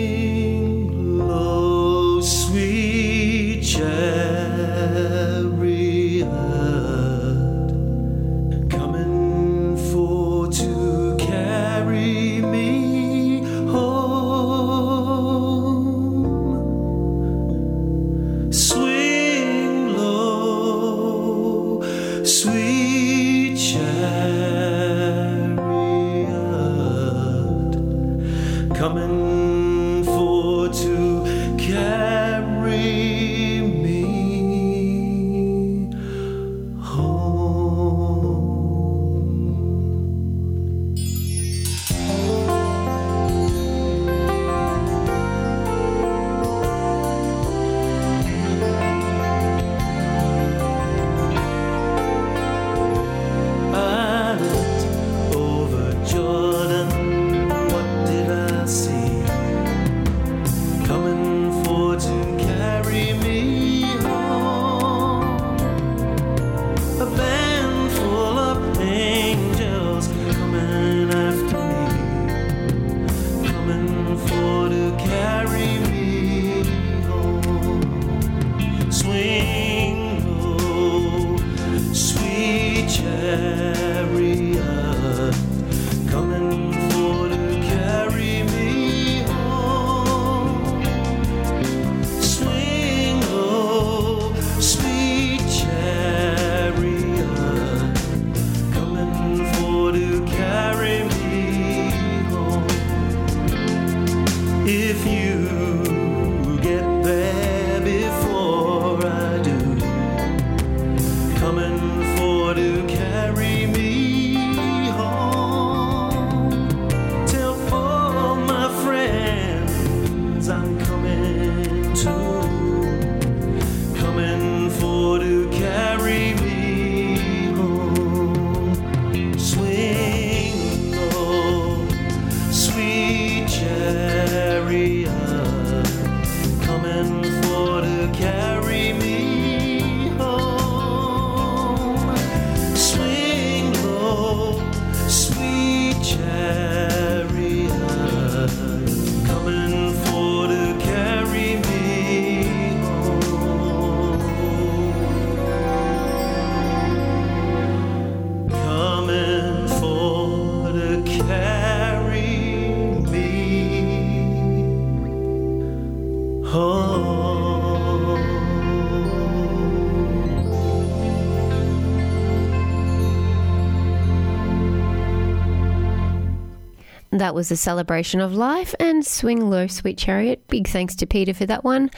That 177.20 177.34
was 177.34 177.50
a 177.50 177.56
celebration 177.56 178.22
of 178.22 178.32
life 178.32 178.74
and 178.80 179.04
Swing 179.04 179.50
Low, 179.50 179.66
Sweet 179.66 179.98
Chariot. 179.98 180.48
Big 180.48 180.66
thanks 180.66 180.94
to 180.94 181.06
Peter 181.06 181.34
for 181.34 181.44
that 181.44 181.64
one. 181.64 181.90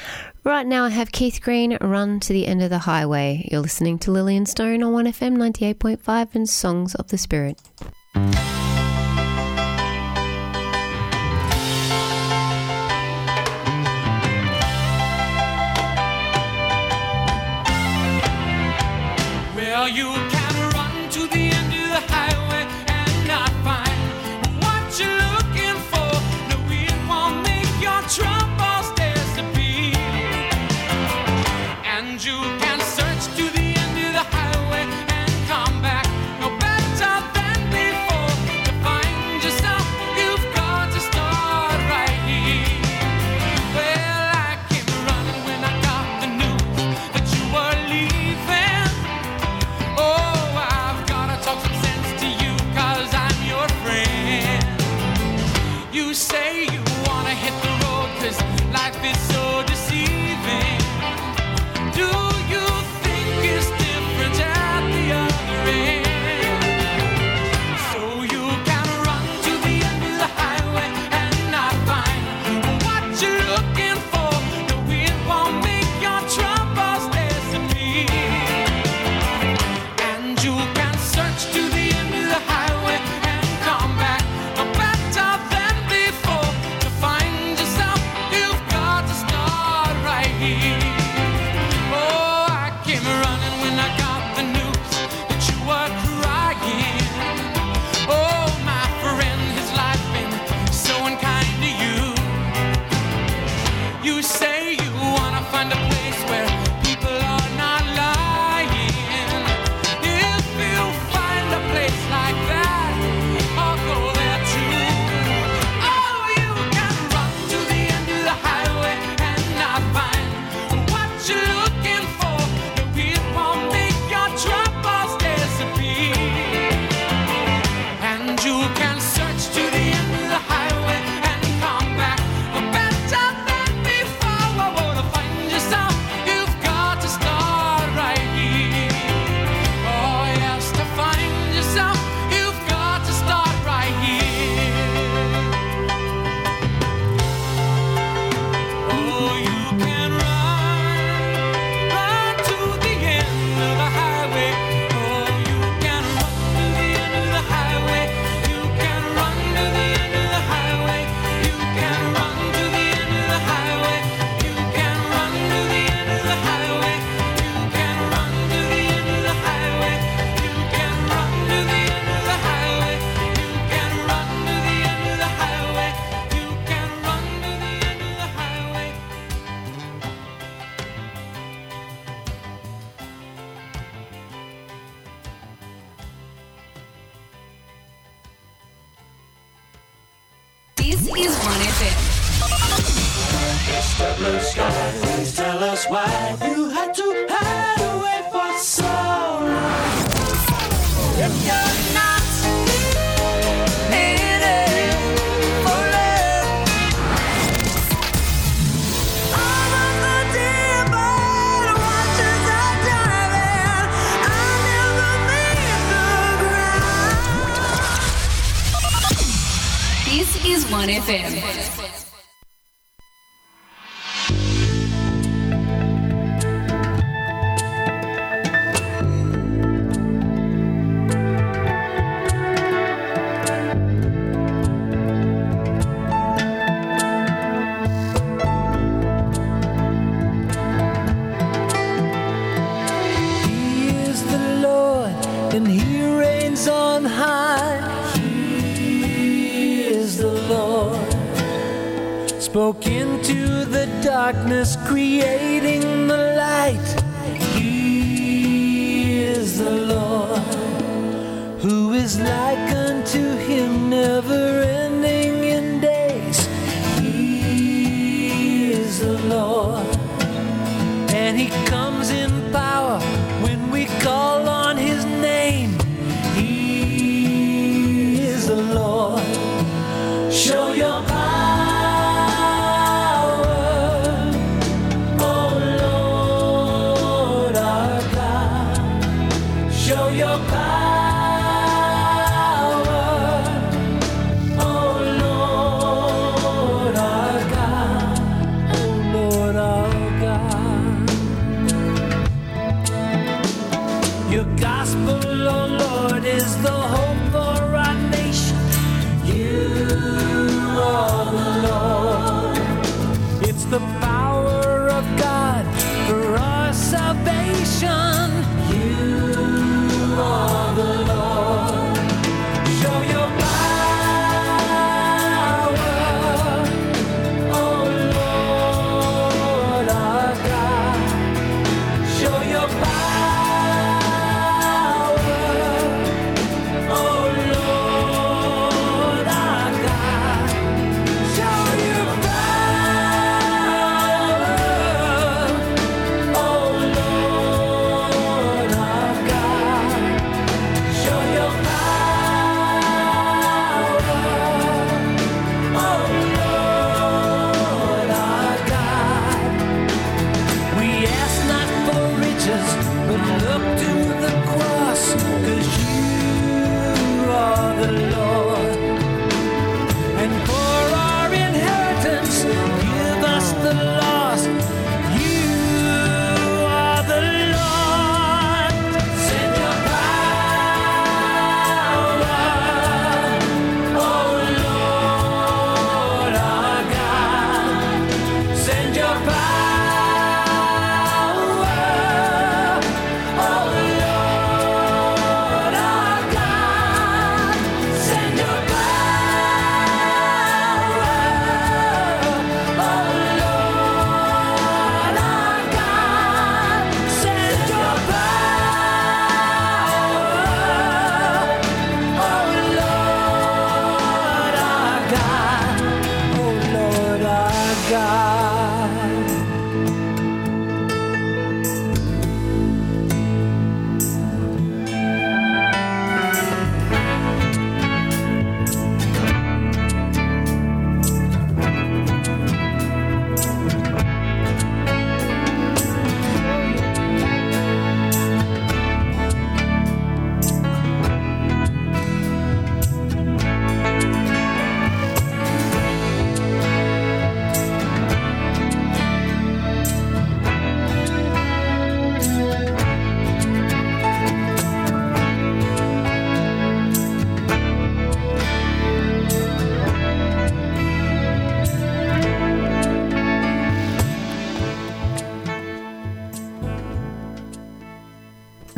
Right 0.43 0.67
now, 0.67 0.85
I 0.87 0.89
have 0.89 1.13
Keith 1.13 1.41
Green, 1.41 1.79
Run 1.81 2.19
to 2.19 2.33
the 2.33 2.45
End 2.45 2.61
of 2.61 2.71
the 2.71 2.81
Highway. 2.81 3.49
You're 3.49 3.61
listening 3.61 4.01
to 4.01 4.11
Lillian 4.11 4.47
Stone 4.47 4.83
on 4.83 4.93
1FM 4.93 5.37
98.5 5.37 6.35
and 6.35 6.49
Songs 6.49 6.97
of 6.97 7.07
the 7.07 7.19
Spirit. 7.19 7.61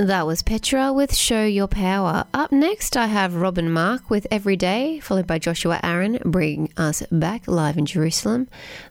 That 0.05 0.27
was 0.27 0.43
Petra 0.43 0.93
with 0.93 1.17
Show 1.17 1.47
Your 1.47 1.67
Power. 1.67 2.27
Up 2.35 2.53
next, 2.53 2.95
I 2.95 3.07
have 3.07 3.37
Robin 3.37 3.73
Mark 3.73 4.11
with 4.11 4.27
Every 4.31 4.55
Day, 4.55 5.01
followed 5.01 5.27
by 5.27 5.39
Joshua 5.39 5.81
Aaron, 5.83 6.19
bringing 6.27 6.71
us 6.77 7.03
back 7.11 7.49
live 7.49 7.79
in 7.79 7.87
Jerusalem. 7.87 8.47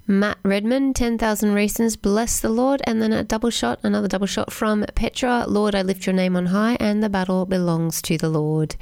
Matt 0.07 0.39
Redman, 0.41 0.95
10,000 0.95 1.53
Reasons, 1.53 1.97
Bless 1.97 2.39
the 2.39 2.49
Lord. 2.49 2.81
And 2.87 2.99
then 2.99 3.13
a 3.13 3.23
double 3.23 3.51
shot, 3.51 3.79
another 3.83 4.07
double 4.07 4.25
shot 4.25 4.51
from 4.51 4.85
Petra, 4.95 5.45
Lord, 5.47 5.75
I 5.75 5.83
lift 5.83 6.07
your 6.07 6.15
name 6.15 6.35
on 6.35 6.47
high, 6.47 6.77
and 6.79 7.03
the 7.03 7.09
battle 7.09 7.45
belongs 7.45 8.01
to 8.01 8.17
the 8.17 8.29
Lord. 8.29 8.75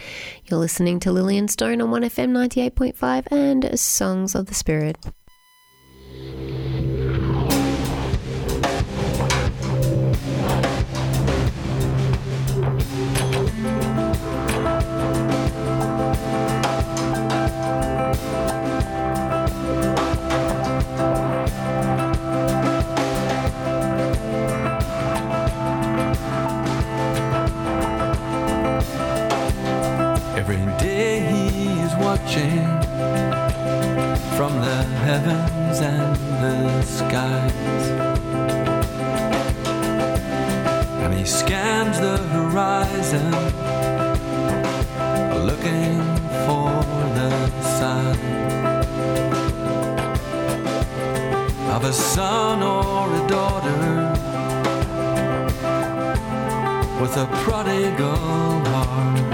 You're 0.45 0.61
listening 0.61 1.01
to 1.01 1.11
Lillian 1.11 1.49
Stone 1.49 1.81
on 1.81 1.89
1FM 1.89 2.31
98.5 2.31 3.27
and 3.29 3.77
Songs 3.77 4.35
of 4.35 4.45
the 4.45 4.53
Spirit. 4.53 4.97
a 51.91 51.93
son 51.93 52.63
or 52.63 53.13
a 53.13 53.27
daughter 53.27 54.13
with 57.01 57.17
a 57.17 57.27
prodigal 57.43 58.15
heart. 58.71 59.30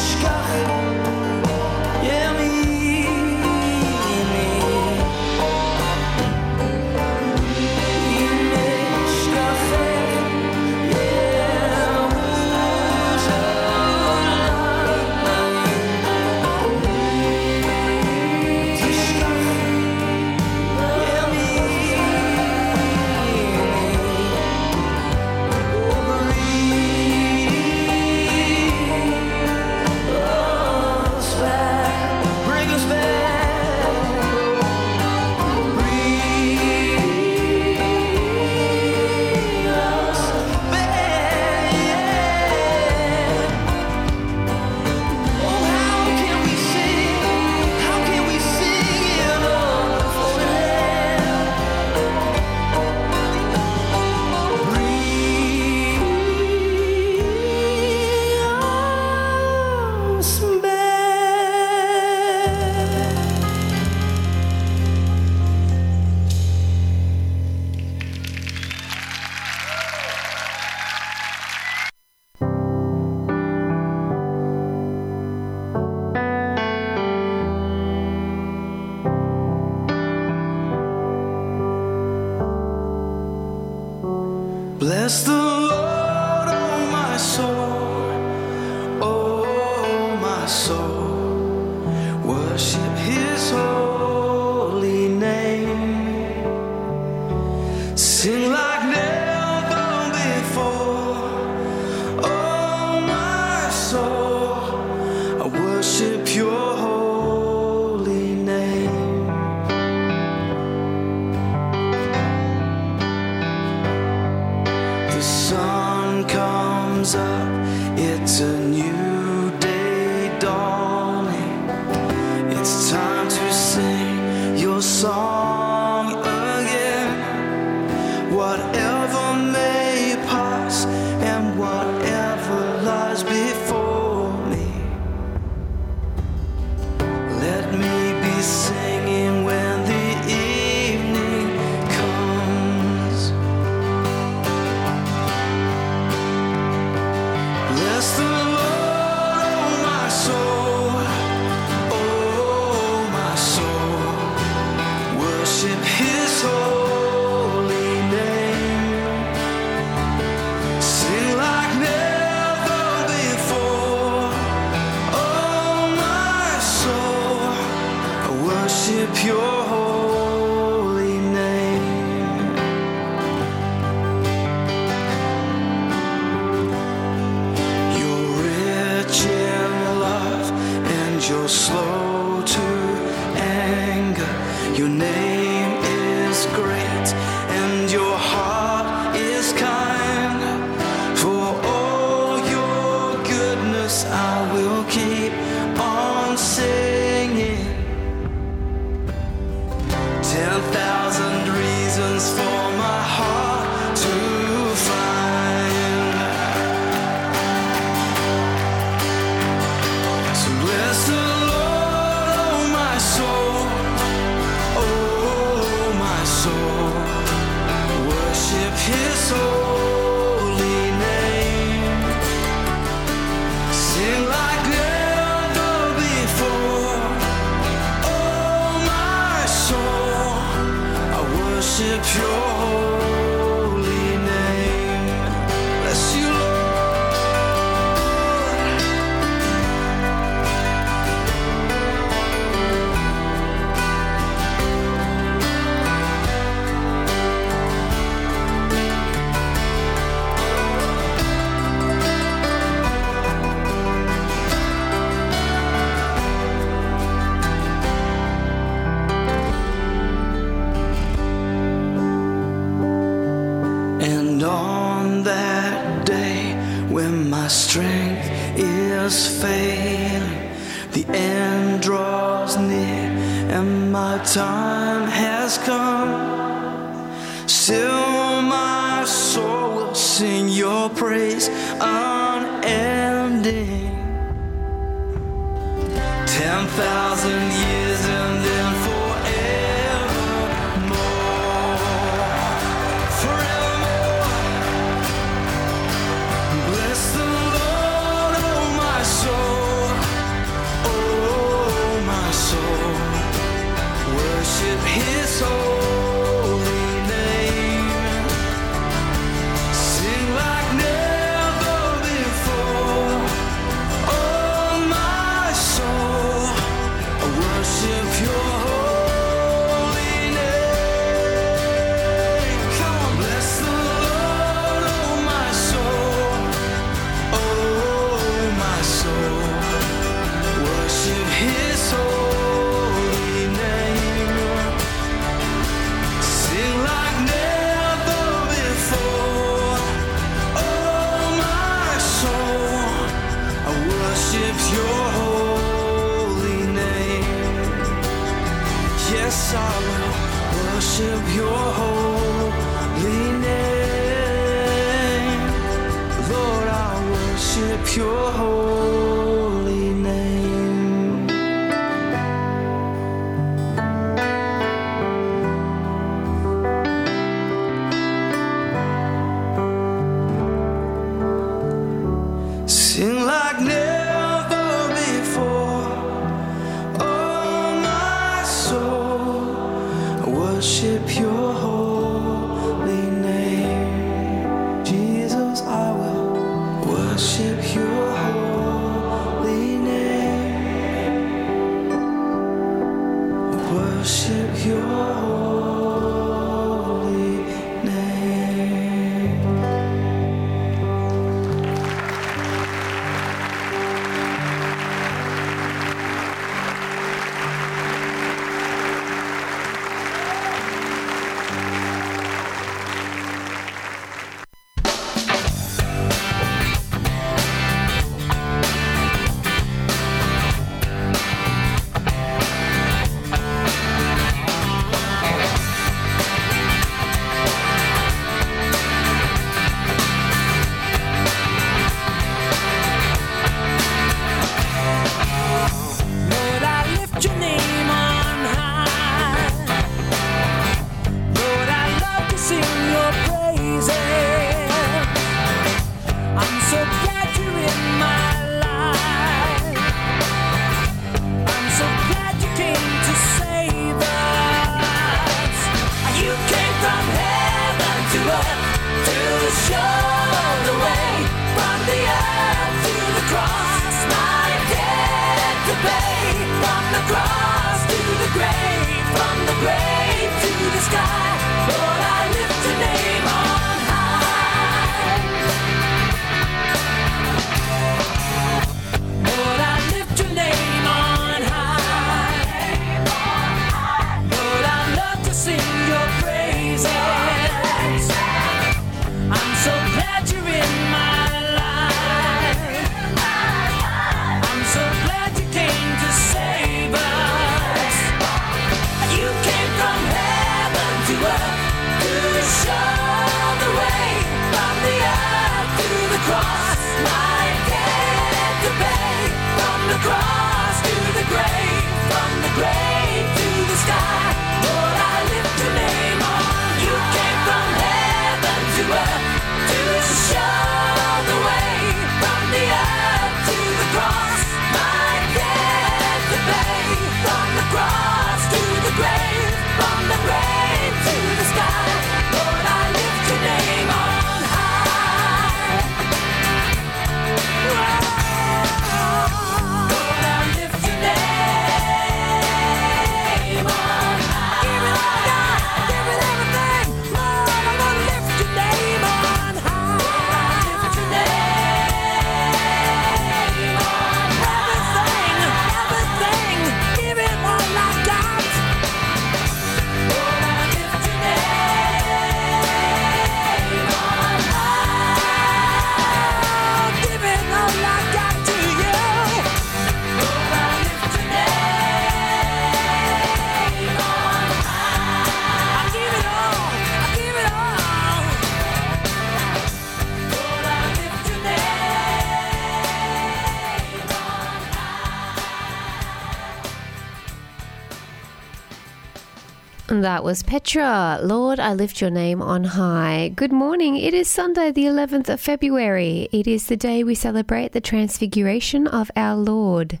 That 590.10 590.24
was 590.24 590.42
Petra. 590.42 591.20
Lord, 591.22 591.60
I 591.60 591.72
lift 591.72 592.00
your 592.00 592.10
name 592.10 592.42
on 592.42 592.64
high. 592.64 593.30
Good 593.36 593.52
morning. 593.52 593.96
It 593.96 594.12
is 594.12 594.26
Sunday, 594.26 594.72
the 594.72 594.86
11th 594.86 595.28
of 595.28 595.40
February. 595.40 596.28
It 596.32 596.48
is 596.48 596.66
the 596.66 596.76
day 596.76 597.04
we 597.04 597.14
celebrate 597.14 597.70
the 597.70 597.80
transfiguration 597.80 598.88
of 598.88 599.12
our 599.14 599.36
Lord. 599.36 600.00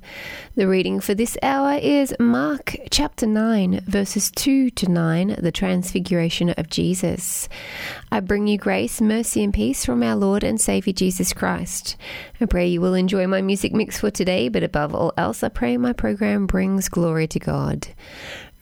The 0.56 0.66
reading 0.66 0.98
for 0.98 1.14
this 1.14 1.38
hour 1.44 1.78
is 1.80 2.12
Mark 2.18 2.76
chapter 2.90 3.24
9, 3.24 3.84
verses 3.86 4.32
2 4.32 4.70
to 4.70 4.90
9, 4.90 5.36
the 5.38 5.52
transfiguration 5.52 6.50
of 6.50 6.68
Jesus. 6.68 7.48
I 8.10 8.18
bring 8.18 8.48
you 8.48 8.58
grace, 8.58 9.00
mercy, 9.00 9.44
and 9.44 9.54
peace 9.54 9.84
from 9.84 10.02
our 10.02 10.16
Lord 10.16 10.42
and 10.42 10.60
Savior 10.60 10.92
Jesus 10.92 11.32
Christ. 11.32 11.96
I 12.40 12.46
pray 12.46 12.66
you 12.66 12.80
will 12.80 12.94
enjoy 12.94 13.28
my 13.28 13.42
music 13.42 13.72
mix 13.72 14.00
for 14.00 14.10
today, 14.10 14.48
but 14.48 14.64
above 14.64 14.92
all 14.92 15.12
else, 15.16 15.44
I 15.44 15.50
pray 15.50 15.76
my 15.76 15.92
program 15.92 16.48
brings 16.48 16.88
glory 16.88 17.28
to 17.28 17.38
God. 17.38 17.86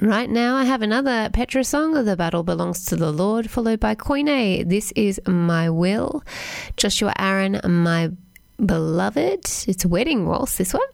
Right 0.01 0.31
now, 0.31 0.55
I 0.55 0.63
have 0.63 0.83
another 0.83 1.29
Petra 1.33 1.65
song, 1.65 2.05
The 2.05 2.17
Battle 2.17 2.45
Belongs 2.45 2.85
to 2.85 2.95
the 2.95 3.11
Lord, 3.11 3.51
followed 3.51 3.81
by 3.81 3.97
Koine. 3.97 4.69
This 4.69 4.93
is 4.93 5.21
My 5.27 5.69
Will. 5.71 6.23
Joshua 6.77 7.13
Aaron, 7.19 7.61
My 7.65 8.13
Beloved. 8.65 9.41
It's 9.67 9.85
a 9.85 9.89
wedding 9.89 10.25
waltz, 10.25 10.57
this 10.57 10.73
one. 10.73 10.87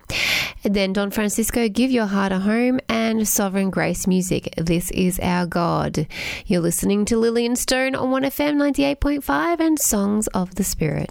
And 0.64 0.72
then 0.72 0.94
Don 0.94 1.10
Francisco, 1.10 1.68
Give 1.68 1.90
Your 1.90 2.06
Heart 2.06 2.32
a 2.32 2.38
Home, 2.38 2.80
and 2.88 3.28
Sovereign 3.28 3.68
Grace 3.68 4.06
Music. 4.06 4.54
This 4.56 4.90
is 4.92 5.20
Our 5.20 5.44
God. 5.44 6.06
You're 6.46 6.62
listening 6.62 7.04
to 7.04 7.18
Lillian 7.18 7.56
Stone 7.56 7.94
on 7.94 8.08
1FM 8.08 8.56
98.5 8.56 9.60
and 9.60 9.78
Songs 9.78 10.28
of 10.28 10.54
the 10.54 10.64
Spirit. 10.64 11.10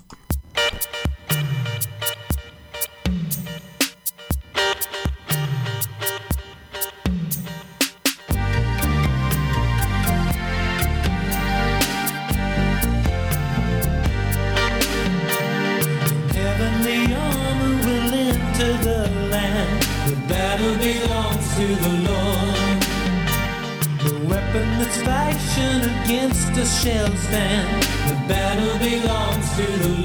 Against 26.14 26.52
us 26.60 26.84
shall 26.84 27.16
stand. 27.16 27.84
The 28.08 28.16
battle 28.28 28.78
belongs 28.78 29.50
to 29.58 29.66
the 29.84 30.03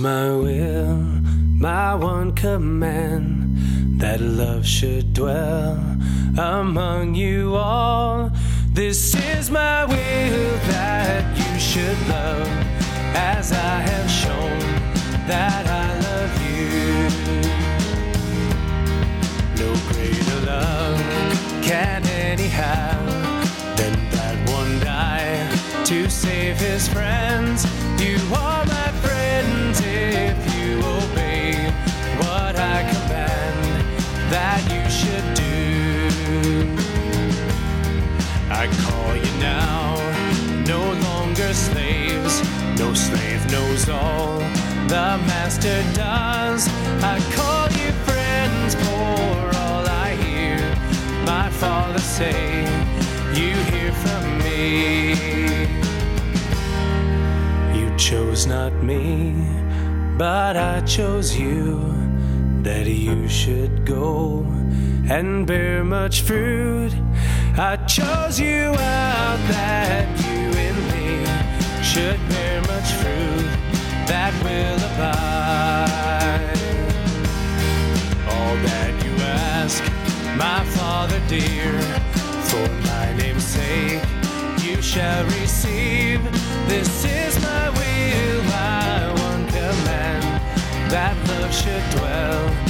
my 0.00 0.30
will, 0.30 0.96
my 1.58 1.94
one 1.94 2.32
command 2.34 4.00
that 4.00 4.20
love 4.20 4.66
should 4.66 5.05
All 43.88 44.38
the 44.88 45.16
master 45.28 45.80
does. 45.94 46.68
I 47.04 47.20
call 47.36 47.68
you 47.70 47.92
friends 48.04 48.74
for 48.74 49.56
all 49.60 49.86
I 49.86 50.16
hear 50.16 50.58
my 51.24 51.48
father 51.50 52.00
say. 52.00 52.64
You 53.32 53.54
hear 53.70 53.92
from 53.92 54.38
me. 54.38 55.12
You 57.78 57.96
chose 57.96 58.46
not 58.46 58.72
me, 58.82 59.34
but 60.18 60.56
I 60.56 60.80
chose 60.80 61.36
you. 61.36 61.94
That 62.62 62.86
you 62.88 63.28
should 63.28 63.86
go 63.86 64.40
and 65.08 65.46
bear 65.46 65.84
much 65.84 66.22
fruit. 66.22 66.92
I 67.56 67.76
chose 67.86 68.40
you 68.40 68.74
out 68.74 69.38
that 69.48 70.05
lullaby. 74.46 75.86
All 78.32 78.54
that 78.68 78.92
you 79.04 79.12
ask, 79.22 79.82
my 80.36 80.64
Father 80.76 81.20
dear, 81.28 81.72
for 82.48 82.68
my 82.90 83.06
name's 83.16 83.44
sake, 83.44 84.02
you 84.62 84.80
shall 84.80 85.24
receive. 85.40 86.20
This 86.68 87.04
is 87.04 87.32
my 87.42 87.70
will, 87.78 88.42
my 88.44 89.12
one 89.28 89.46
command, 89.48 90.24
that 90.90 91.16
love 91.28 91.52
should 91.54 91.84
dwell 91.98 92.65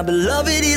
my 0.00 0.06
beloved 0.06 0.69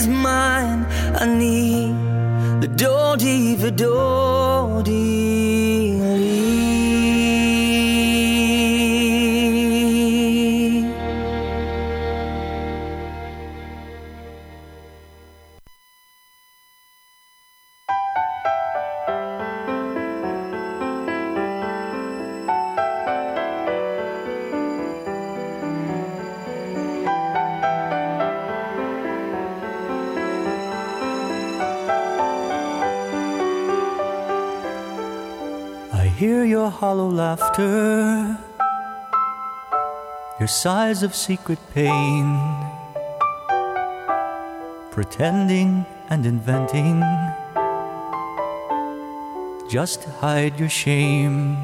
sighs 40.54 41.02
of 41.02 41.16
secret 41.16 41.58
pain, 41.74 42.40
pretending 44.92 45.84
and 46.10 46.26
inventing. 46.26 47.02
Just 49.70 50.04
hide 50.22 50.60
your 50.60 50.70
shame. 50.70 51.58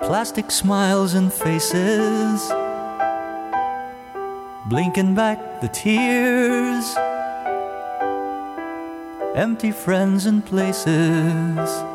Plastic 0.00 0.50
smiles 0.50 1.12
and 1.12 1.30
faces, 1.32 2.40
blinking 4.66 5.14
back 5.14 5.60
the 5.60 5.68
tears. 5.68 6.86
Empty 9.36 9.72
friends 9.72 10.26
and 10.26 10.44
places 10.46 11.93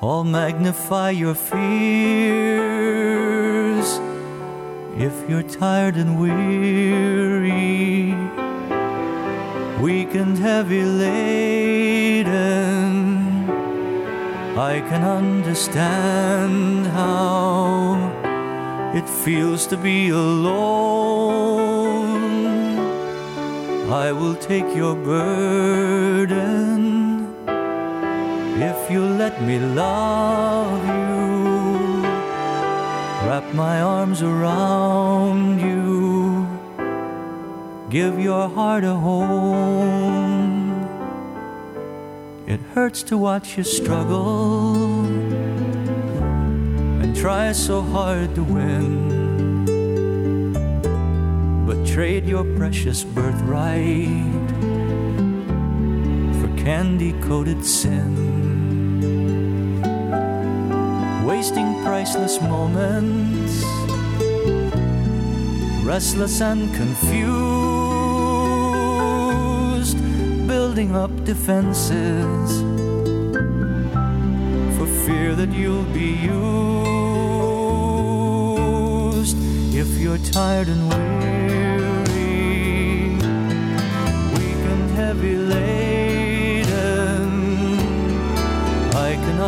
all 0.00 0.24
magnify 0.24 1.10
your 1.10 1.34
fears. 1.34 1.56
If 4.98 5.28
you're 5.28 5.42
tired 5.42 5.96
and 5.96 6.18
weary 6.20 8.14
weak 9.80 10.14
and 10.14 10.38
heavy 10.38 10.82
laden. 10.82 12.34
I 14.58 14.80
can 14.88 15.04
understand 15.04 16.86
how 16.86 17.96
it 18.94 19.06
feels 19.08 19.66
to 19.68 19.76
be 19.76 20.08
alone. 20.08 20.56
I 23.90 24.10
will 24.12 24.34
take 24.34 24.74
your 24.74 24.96
burden 24.96 26.95
if 28.86 28.92
you 28.92 29.04
let 29.04 29.42
me 29.42 29.58
love 29.58 30.86
you. 30.86 32.02
Wrap 33.26 33.52
my 33.52 33.80
arms 33.80 34.22
around 34.22 35.60
you, 35.60 36.46
give 37.90 38.20
your 38.20 38.48
heart 38.48 38.84
a 38.84 38.94
home. 38.94 40.86
It 42.46 42.60
hurts 42.74 43.02
to 43.10 43.18
watch 43.18 43.58
you 43.58 43.64
struggle 43.64 45.04
and 47.02 47.16
try 47.16 47.50
so 47.50 47.82
hard 47.82 48.36
to 48.36 48.44
win 48.44 49.66
but 51.66 51.84
trade 51.84 52.24
your 52.24 52.44
precious 52.54 53.02
birthright 53.02 54.06
for 56.38 56.48
candy 56.64 57.12
coated 57.22 57.64
sin. 57.64 58.25
Wasting 61.26 61.82
priceless 61.82 62.40
moments, 62.40 63.64
restless 65.84 66.40
and 66.40 66.72
confused, 66.72 67.16
building 70.46 70.94
up 70.94 71.10
defenses 71.24 72.62
for 74.78 74.86
fear 75.04 75.34
that 75.34 75.50
you'll 75.52 75.90
be 75.92 76.12
used 76.14 76.56
if 79.74 79.98
you're 79.98 80.18
tired 80.18 80.68
and 80.68 80.88
weary, 80.88 82.06
weak 84.32 84.62
and 84.72 84.90
heavy 84.92 85.36
laden. 85.36 85.75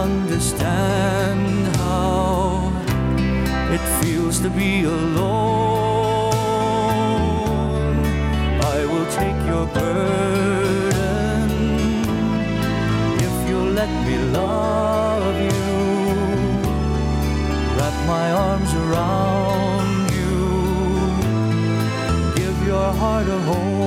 Understand 0.04 1.76
how 1.76 2.72
it 3.74 3.82
feels 4.00 4.38
to 4.40 4.50
be 4.50 4.84
alone. 4.84 6.28
I 8.76 8.78
will 8.90 9.08
take 9.20 9.40
your 9.52 9.66
burden 9.78 11.50
if 13.26 13.34
you'll 13.48 13.72
let 13.80 13.92
me 14.06 14.16
love 14.38 15.36
you. 15.48 15.66
Wrap 17.76 17.96
my 18.14 18.26
arms 18.46 18.72
around 18.84 20.10
you, 20.18 20.36
give 22.40 22.58
your 22.66 22.88
heart 23.00 23.28
a 23.28 23.40
home. 23.50 23.77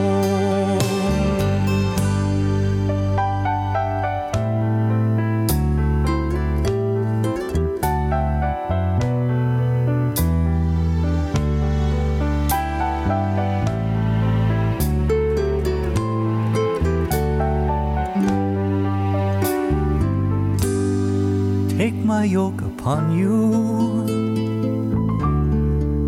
Upon 22.81 23.15
you 23.15 23.53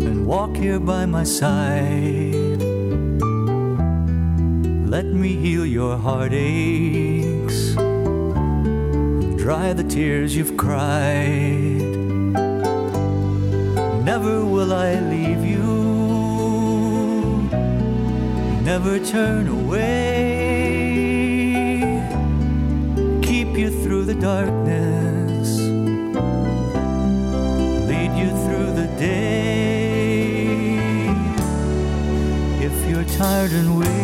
and 0.08 0.26
walk 0.26 0.56
here 0.56 0.80
by 0.80 1.06
my 1.06 1.22
side. 1.22 2.60
Let 4.94 5.06
me 5.06 5.36
heal 5.36 5.64
your 5.64 5.96
heartaches, 5.96 7.76
dry 9.36 9.72
the 9.72 9.84
tears 9.84 10.34
you've 10.34 10.56
cried. 10.56 11.94
Never 14.10 14.44
will 14.44 14.72
I 14.72 14.98
leave 14.98 15.44
you, 15.44 15.68
never 18.64 18.98
turn 18.98 19.46
away. 19.46 19.84
Keep 23.22 23.56
you 23.56 23.70
through 23.70 24.06
the 24.06 24.16
darkness 24.16 24.63
tired 33.16 33.52
and 33.52 33.78
weary, 33.78 33.94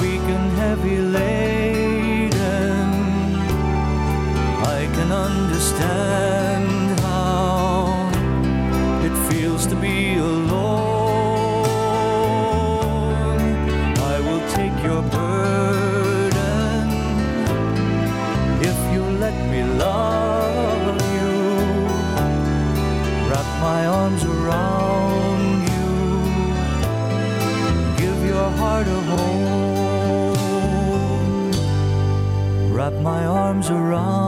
weak 0.00 0.26
and 0.36 0.52
heavy 0.58 0.98
laden, 0.98 2.30
I 4.62 4.86
can 4.94 5.10
understand 5.10 6.39
arms 33.60 33.68
around 33.70 34.19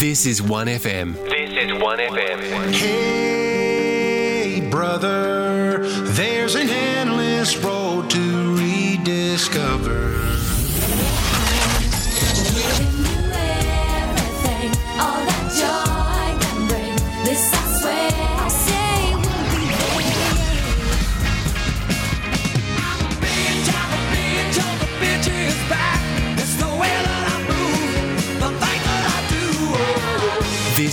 This 0.00 0.24
is 0.24 0.40
1FM. 0.40 1.12
This 1.28 1.50
is 1.50 1.72
1FM. 1.72 2.72
Hey, 2.72 4.66
brother, 4.70 5.86
there's 6.12 6.54
an 6.54 6.70
endless 6.70 7.58
road 7.58 8.08
to 8.08 8.56
rediscover. 8.56 10.09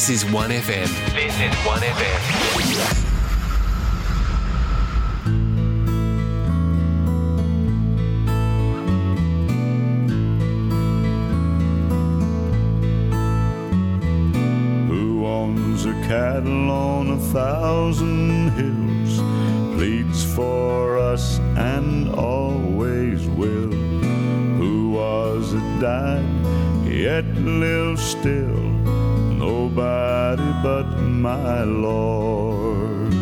This 0.08 0.24
is 0.24 0.30
1FM. 0.32 0.88
This 1.16 1.36
is 1.36 1.54
1FM. 1.68 2.48
cattle 16.08 16.72
on 16.72 17.10
a 17.10 17.18
thousand 17.18 18.52
hills 18.52 19.20
pleads 19.76 20.24
for 20.34 20.98
us 20.98 21.38
and 21.58 22.08
always 22.16 23.28
will. 23.28 23.72
Who 24.58 24.92
was 24.92 25.54
it 25.54 25.82
died 25.82 26.24
yet 26.88 27.26
lives 27.36 28.02
still? 28.02 28.67
nobody 30.38 30.64
but 30.64 31.00
my 31.00 31.64
Lord. 31.64 33.14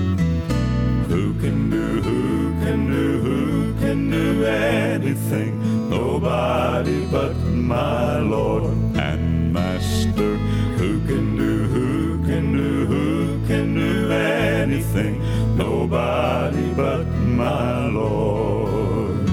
Who 1.10 1.34
can 1.40 1.70
do, 1.70 2.02
who 2.02 2.54
can 2.64 2.92
do, 2.92 3.20
who 3.20 3.74
can 3.80 4.10
do 4.10 4.46
anything? 4.46 5.90
Nobody 5.90 7.06
but 7.08 7.36
my 7.46 8.20
Lord 8.20 8.64
and 8.98 9.54
Master. 9.54 10.38
Who 10.80 11.00
can 11.08 11.38
do, 11.38 11.64
who 11.68 12.26
can 12.26 12.54
do, 12.54 12.86
who 12.86 13.48
can 13.48 13.76
do 13.76 14.12
anything? 14.12 15.22
Nobody 15.58 16.74
but 16.74 17.06
my 17.06 17.88
Lord. 17.88 19.30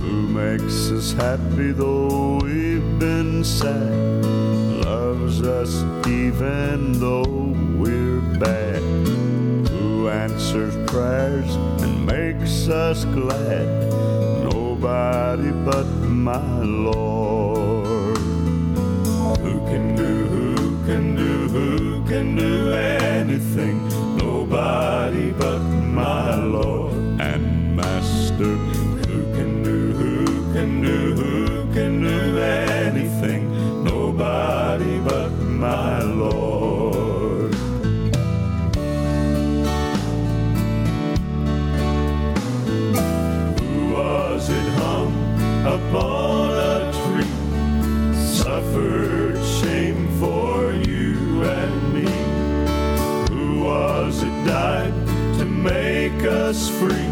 Who 0.00 0.28
makes 0.28 0.90
us 0.90 1.12
happy 1.12 1.72
though 1.72 2.38
we've 2.42 2.98
been 2.98 3.44
sad? 3.44 4.15
us 5.66 6.06
even 6.06 6.92
though 7.00 7.24
we're 7.78 8.20
bad. 8.38 8.82
Who 9.68 10.08
answers 10.08 10.74
prayers 10.90 11.54
and 11.82 12.06
makes 12.06 12.68
us 12.68 13.04
glad? 13.06 13.66
Nobody 14.52 15.50
but 15.64 15.86
my 16.28 16.62
Lord. 16.62 16.95
free. 56.78 57.05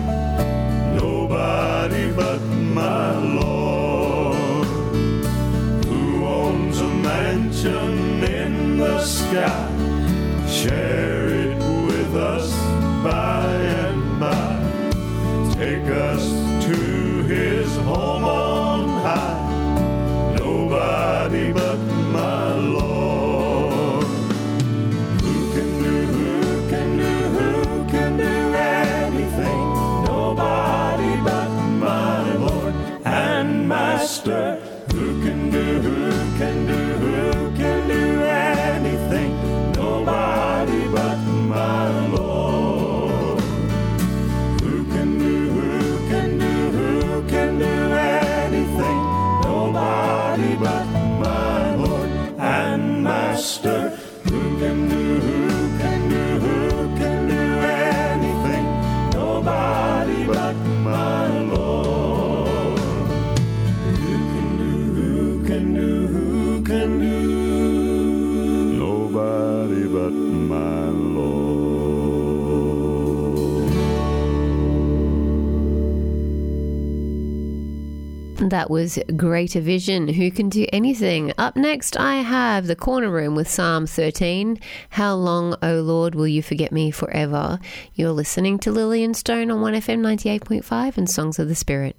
That 78.55 78.71
was 78.71 79.01
Greater 79.17 79.61
Vision, 79.61 80.07
Who 80.07 80.31
Can 80.31 80.49
Do 80.49 80.65
Anything. 80.73 81.33
Up 81.37 81.57
next, 81.57 81.97
I 81.97 82.19
have 82.19 82.69
The 82.69 82.77
Corner 82.77 83.11
Room 83.11 83.35
with 83.35 83.51
Psalm 83.51 83.85
13. 83.85 84.61
How 84.91 85.17
long, 85.17 85.57
O 85.61 85.81
Lord, 85.81 86.15
will 86.15 86.29
you 86.29 86.41
forget 86.41 86.71
me 86.71 86.93
forever? 86.93 87.59
You're 87.95 88.13
listening 88.13 88.61
to 88.61 88.71
Lillian 88.71 89.13
Stone 89.13 89.51
on 89.51 89.59
1FM 89.59 89.99
98.5 90.39 90.97
and 90.97 91.11
Songs 91.11 91.41
of 91.41 91.49
the 91.49 91.57
Spirit. 91.57 91.97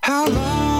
How 0.00 0.28
long? 0.28 0.77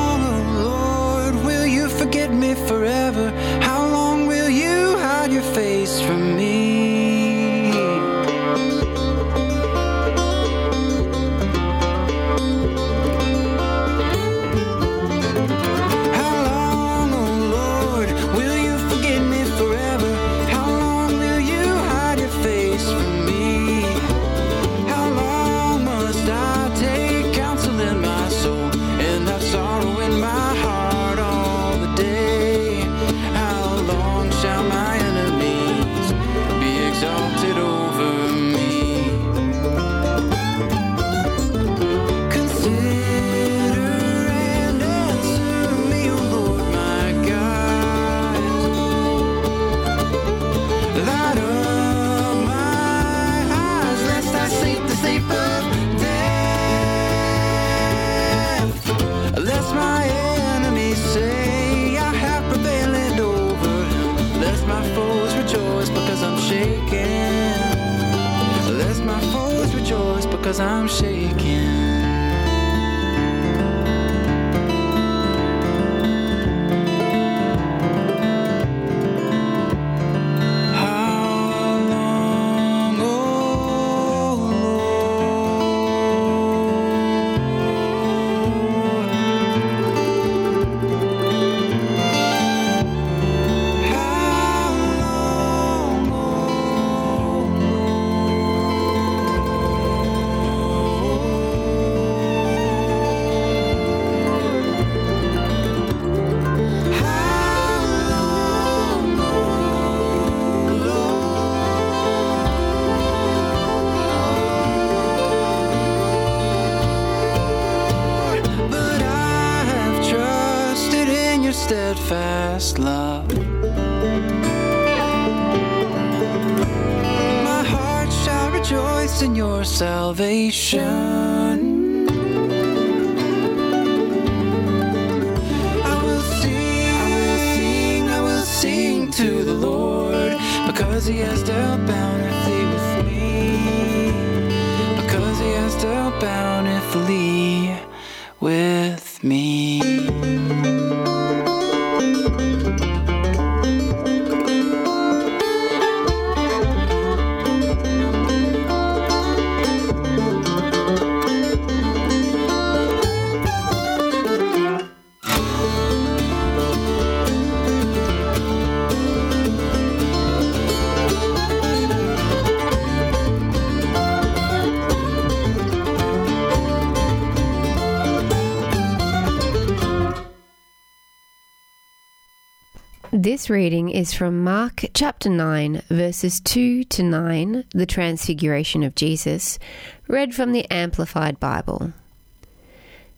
This 183.38 183.48
reading 183.48 183.88
is 183.90 184.12
from 184.12 184.42
Mark 184.42 184.86
chapter 184.94 185.30
9, 185.30 185.82
verses 185.88 186.40
2 186.40 186.82
to 186.82 187.04
9, 187.04 187.66
the 187.70 187.86
Transfiguration 187.86 188.82
of 188.82 188.96
Jesus, 188.96 189.60
read 190.08 190.34
from 190.34 190.50
the 190.50 190.68
Amplified 190.72 191.38
Bible. 191.38 191.92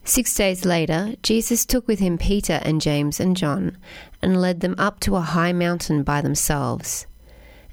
Six 0.03 0.31
days 0.35 0.63
later, 0.63 1.15
Jesus 1.23 1.65
took 1.65 1.87
with 1.87 1.97
him 1.97 2.19
Peter 2.19 2.61
and 2.61 2.79
James 2.79 3.19
and 3.19 3.35
John 3.35 3.77
and 4.21 4.39
led 4.39 4.59
them 4.59 4.75
up 4.77 4.99
to 4.99 5.15
a 5.15 5.21
high 5.21 5.53
mountain 5.53 6.03
by 6.03 6.21
themselves. 6.21 7.07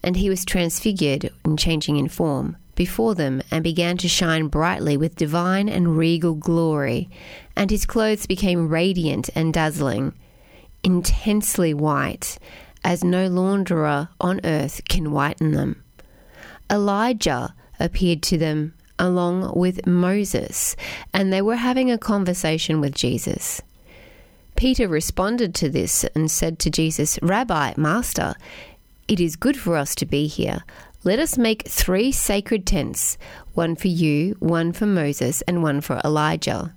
And 0.03 0.17
he 0.17 0.31
was 0.31 0.47
transfigured 0.47 1.29
and 1.45 1.59
changing 1.59 1.99
in 1.99 2.09
form 2.09 2.57
before 2.75 3.15
them 3.15 3.43
and 3.51 3.63
began 3.63 3.99
to 3.99 4.09
shine 4.09 4.47
brightly 4.47 4.97
with 4.97 5.17
divine 5.17 5.69
and 5.69 5.99
regal 5.99 6.35
glory, 6.35 7.11
and 7.55 7.71
his 7.71 7.85
clothes 7.85 8.25
became 8.25 8.71
radiant 8.71 9.29
and 9.35 9.53
dazzling 9.53 10.15
intensely 10.83 11.75
white, 11.75 12.39
as 12.85 13.05
no 13.05 13.29
launderer 13.29 14.09
on 14.21 14.41
earth 14.45 14.83
can 14.89 15.11
whiten 15.13 15.53
them. 15.53 15.83
Elijah 16.71 17.55
appeared 17.81 18.23
to 18.23 18.39
them 18.39 18.75
along 18.99 19.53
with 19.55 19.87
Moses, 19.87 20.77
and 21.15 21.33
they 21.33 21.43
were 21.43 21.57
having 21.57 21.91
a 21.91 21.99
conversation 21.99 22.81
with 22.81 22.95
Jesus. 22.95 23.63
Peter 24.57 24.89
responded 24.89 25.55
to 25.55 25.69
this 25.69 26.05
and 26.15 26.31
said 26.31 26.59
to 26.59 26.71
Jesus, 26.71 27.19
Rabbi, 27.23 27.75
Master, 27.77 28.35
it 29.07 29.21
is 29.21 29.37
good 29.37 29.57
for 29.57 29.77
us 29.77 29.95
to 29.95 30.05
be 30.05 30.27
here. 30.27 30.65
Let 31.05 31.21
us 31.21 31.39
make 31.39 31.69
three 31.69 32.11
sacred 32.11 32.67
tents 32.67 33.17
one 33.55 33.77
for 33.77 33.89
you, 33.89 34.37
one 34.41 34.73
for 34.73 34.87
Moses, 34.87 35.43
and 35.43 35.63
one 35.63 35.81
for 35.81 36.01
Elijah 36.05 36.75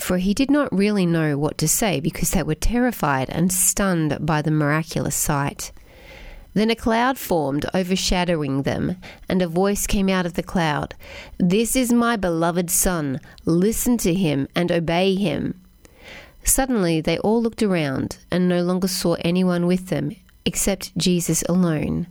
for 0.00 0.18
he 0.18 0.34
did 0.34 0.50
not 0.50 0.72
really 0.72 1.06
know 1.06 1.36
what 1.36 1.58
to 1.58 1.68
say 1.68 2.00
because 2.00 2.30
they 2.30 2.42
were 2.42 2.54
terrified 2.54 3.28
and 3.30 3.52
stunned 3.52 4.18
by 4.24 4.42
the 4.42 4.50
miraculous 4.50 5.16
sight. 5.16 5.72
Then 6.52 6.70
a 6.70 6.74
cloud 6.74 7.16
formed, 7.16 7.66
overshadowing 7.74 8.62
them, 8.62 8.96
and 9.28 9.40
a 9.40 9.46
voice 9.46 9.86
came 9.86 10.08
out 10.08 10.26
of 10.26 10.34
the 10.34 10.42
cloud 10.42 10.94
This 11.38 11.76
is 11.76 11.92
my 11.92 12.16
beloved 12.16 12.70
Son. 12.70 13.20
Listen 13.44 13.96
to 13.98 14.12
him 14.12 14.48
and 14.54 14.72
obey 14.72 15.14
him. 15.14 15.60
Suddenly 16.42 17.00
they 17.00 17.18
all 17.18 17.40
looked 17.40 17.62
around 17.62 18.18
and 18.30 18.48
no 18.48 18.62
longer 18.62 18.88
saw 18.88 19.14
anyone 19.20 19.66
with 19.66 19.88
them 19.88 20.16
except 20.44 20.96
Jesus 20.96 21.44
alone. 21.48 22.08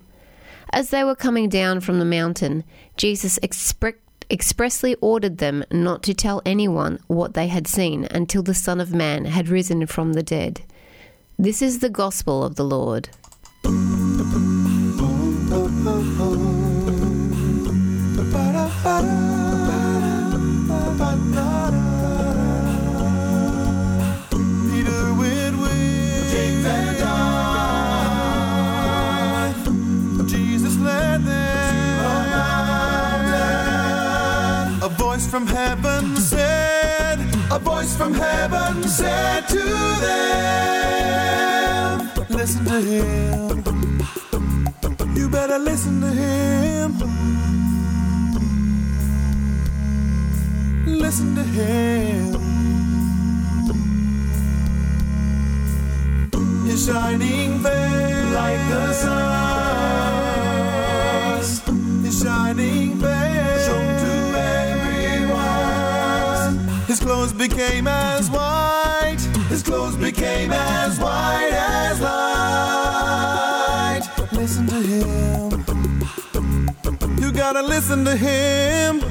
As 0.71 0.91
they 0.91 1.03
were 1.03 1.15
coming 1.15 1.49
down 1.49 1.79
from 1.79 1.99
the 1.99 2.05
mountain, 2.05 2.63
Jesus 2.95 3.39
expre- 3.39 3.95
expressly 4.29 4.95
ordered 5.01 5.37
them 5.37 5.63
not 5.71 6.03
to 6.03 6.13
tell 6.13 6.41
anyone 6.45 6.99
what 7.07 7.33
they 7.33 7.47
had 7.47 7.67
seen 7.67 8.05
until 8.11 8.43
the 8.43 8.53
Son 8.53 8.79
of 8.79 8.93
Man 8.93 9.25
had 9.25 9.49
risen 9.49 9.85
from 9.87 10.13
the 10.13 10.23
dead. 10.23 10.61
This 11.37 11.61
is 11.61 11.79
the 11.79 11.89
gospel 11.89 12.43
of 12.43 12.55
the 12.55 12.65
Lord. 12.65 13.09
Voice 35.19 35.31
from 35.31 35.47
heaven 35.47 36.15
said, 36.15 37.19
A 37.51 37.59
voice 37.59 37.93
from 37.97 38.13
heaven 38.13 38.83
said 38.83 39.49
to 39.49 39.59
them, 40.05 41.19
Listen 42.29 42.63
to 42.63 42.79
him. 42.79 43.63
You 45.17 45.27
better 45.29 45.59
listen 45.59 45.99
to 45.99 46.07
him. 46.07 46.97
Listen 50.85 51.35
to 51.35 51.43
him. 51.43 52.39
His 56.65 56.85
shining 56.85 57.59
face 57.59 58.33
like 58.39 58.69
the 58.69 58.93
sun. 58.93 59.19
His 62.05 62.21
shining 62.21 62.99
face 63.01 63.18
His 66.89 66.99
clothes 66.99 67.31
became 67.33 67.87
as 67.87 68.29
white. 68.31 69.19
His 69.47 69.61
clothes 69.61 69.95
became 69.95 70.51
as 70.51 70.99
white 70.99 71.51
as 71.53 72.01
light. 72.01 74.01
Listen 74.31 74.65
to 74.65 74.81
him. 74.81 75.51
You 77.21 77.31
gotta 77.31 77.61
listen 77.61 78.03
to 78.05 78.15
him. 78.15 79.03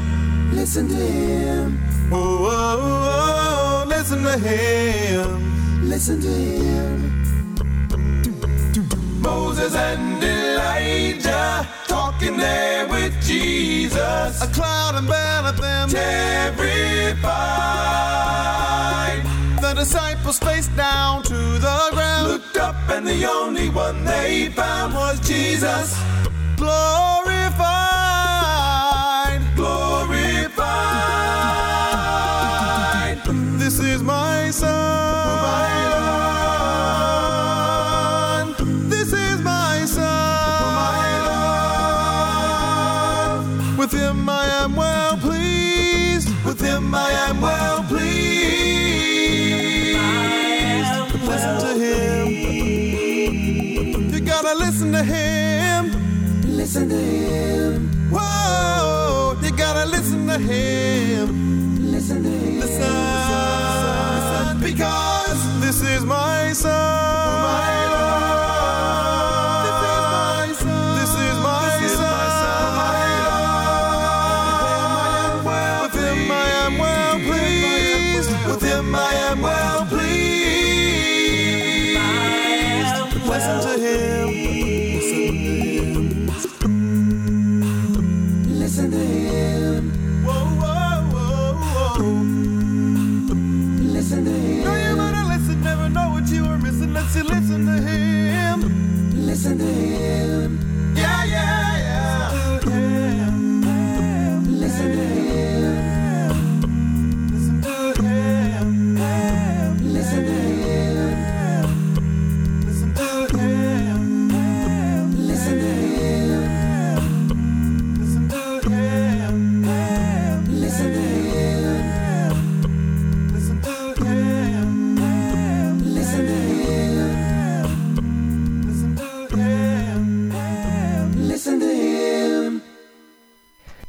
Listen 0.53 0.89
to 0.89 0.97
him. 0.97 1.81
Oh, 2.11 2.17
oh, 2.17 2.49
oh, 2.51 3.85
oh, 3.85 3.89
listen 3.89 4.25
to 4.25 4.37
him. 4.39 5.89
Listen 5.89 6.21
to 6.21 6.29
him. 6.29 7.23
Moses 9.23 9.77
and 9.77 10.25
Elijah 10.25 11.65
talking 12.19 12.37
there 12.37 12.87
with 12.89 13.15
Jesus. 13.23 14.43
A 14.43 14.47
cloud 14.49 14.97
enveloped 14.97 15.61
them, 15.61 15.89
terrified. 15.89 16.59
The 19.61 19.75
disciples 19.75 20.39
faced 20.39 20.75
down 20.77 21.23
to 21.25 21.35
the 21.35 21.91
ground, 21.93 22.29
looked 22.29 22.57
up, 22.57 22.75
and 22.91 23.07
the 23.07 23.25
only 23.25 23.69
one 23.69 24.05
they 24.05 24.49
found 24.49 24.95
was 24.95 25.21
Jesus. 25.21 25.97
Glorified, 26.57 27.61
glorified. 29.55 30.59
This 33.59 33.79
is 33.79 34.03
my 34.03 34.51
son, 34.51 34.73
my 35.43 35.89
Lord. 35.91 36.18
Listen 56.69 56.91
to 56.91 56.97
him. 56.97 57.89
Whoa, 58.13 59.35
you 59.43 59.51
gotta 59.57 59.89
listen 59.89 60.27
to 60.27 60.37
him. 60.37 61.91
Listen 61.91 62.23
to 62.23 62.29
him. 62.29 62.61
Listen, 62.61 62.83
listen, 64.13 64.61
because 64.61 65.61
this 65.63 65.81
is 65.81 66.05
my 66.05 66.53
son, 66.53 67.08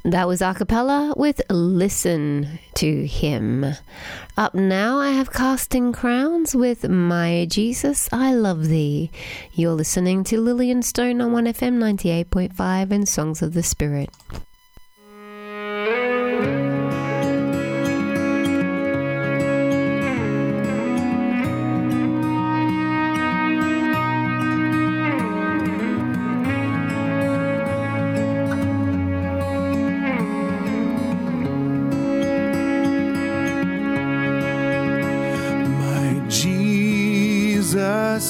That 0.10 0.28
was 0.28 0.42
a 0.42 0.56
cappella 0.56 1.14
with 1.16 1.40
Listen 1.52 2.58
to 2.74 3.06
Him. 3.06 3.64
Up 4.36 4.56
now, 4.56 4.98
I 4.98 5.12
have 5.12 5.32
Casting 5.32 5.94
Crowns 5.94 6.56
with 6.56 6.90
My 6.90 7.46
Jesus, 7.48 8.10
I 8.12 8.34
Love 8.34 8.70
Thee. 8.70 9.12
You're 9.54 9.74
listening 9.74 10.24
to 10.24 10.42
Lillian 10.42 10.82
Stone 10.82 11.22
on 11.22 11.32
1FM 11.32 11.78
98.5 12.26 12.90
and 12.90 13.08
Songs 13.08 13.44
of 13.44 13.54
the 13.54 13.62
Spirit. 13.62 14.10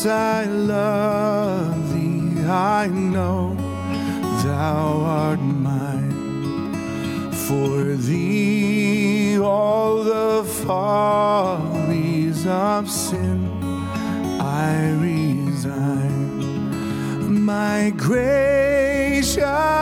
I 0.05 0.45
love 0.45 1.93
thee, 1.93 2.43
I 2.45 2.88
know 2.88 3.55
thou 4.43 5.01
art 5.03 5.39
mine. 5.39 7.31
For 7.47 7.95
thee, 7.95 9.38
all 9.39 10.03
the 10.03 10.43
follies 10.65 12.45
of 12.47 12.89
sin 12.89 13.49
I 14.39 14.91
resign. 15.01 16.39
My 17.43 17.91
gracious. 17.97 19.78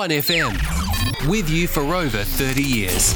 1FM. 0.00 1.28
With 1.28 1.50
you 1.50 1.68
for 1.68 1.94
over 1.94 2.24
30 2.24 2.62
years. 2.62 3.14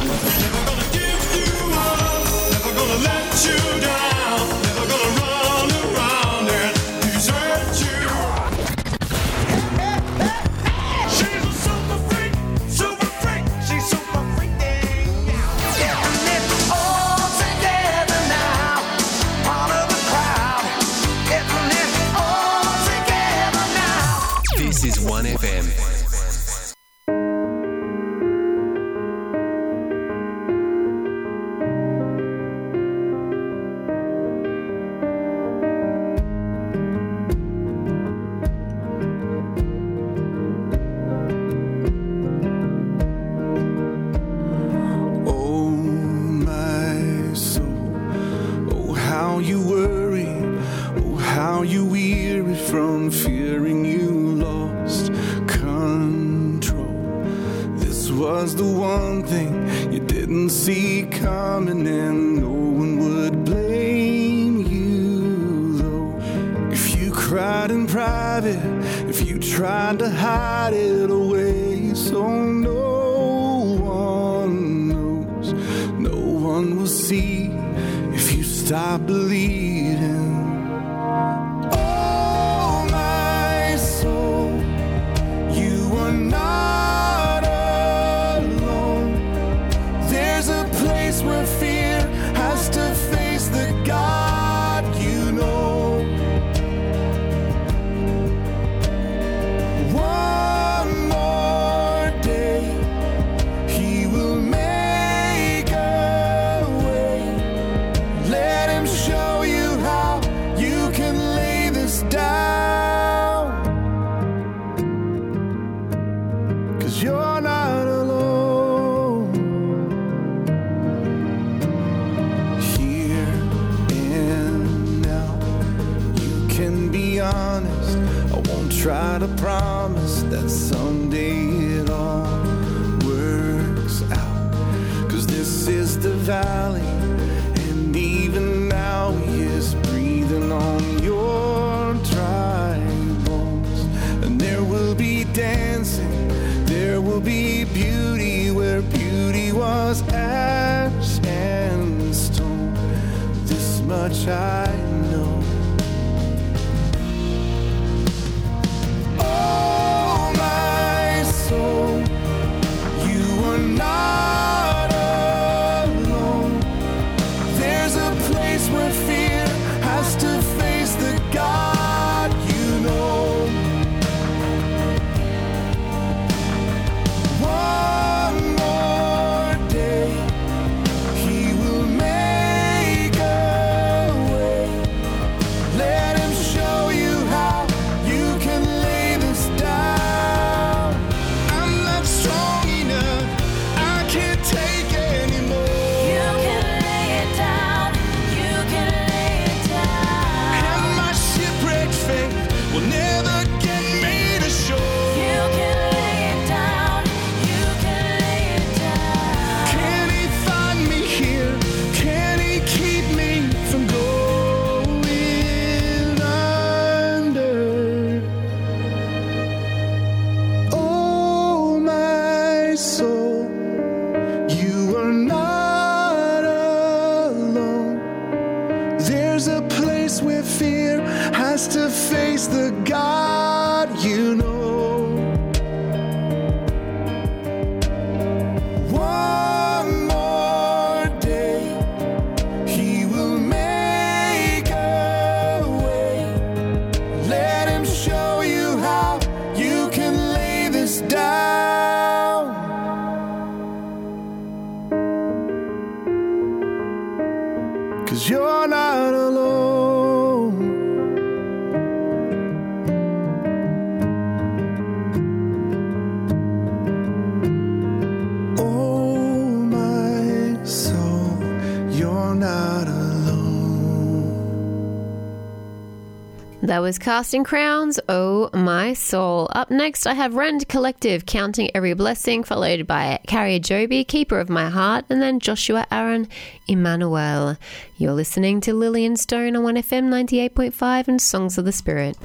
That 276.75 276.83
was 276.83 276.99
Casting 276.99 277.45
Crowns, 277.45 278.01
Oh 278.09 278.51
My 278.53 278.95
Soul. 278.95 279.49
Up 279.55 279.71
next, 279.71 280.09
I 280.09 280.15
have 280.15 280.35
Rend 280.35 280.67
Collective, 280.67 281.25
Counting 281.25 281.71
Every 281.73 281.95
Blessing, 281.95 282.43
followed 282.43 282.85
by 282.89 283.21
Carrier 283.29 283.61
Joby, 283.61 284.03
Keeper 284.03 284.41
of 284.41 284.51
My 284.51 284.69
Heart, 284.71 285.05
and 285.09 285.23
then 285.23 285.39
Joshua 285.39 285.87
Aaron, 285.93 286.27
Emmanuel. 286.67 287.57
You're 287.97 288.13
listening 288.13 288.61
to 288.63 288.75
Lillian 288.75 289.15
Stone 289.15 289.55
on 289.55 289.63
1FM 289.63 290.09
98.5 290.51 291.07
and 291.07 291.23
Songs 291.23 291.59
of 291.59 291.65
the 291.65 291.71
Spirit. 291.71 292.17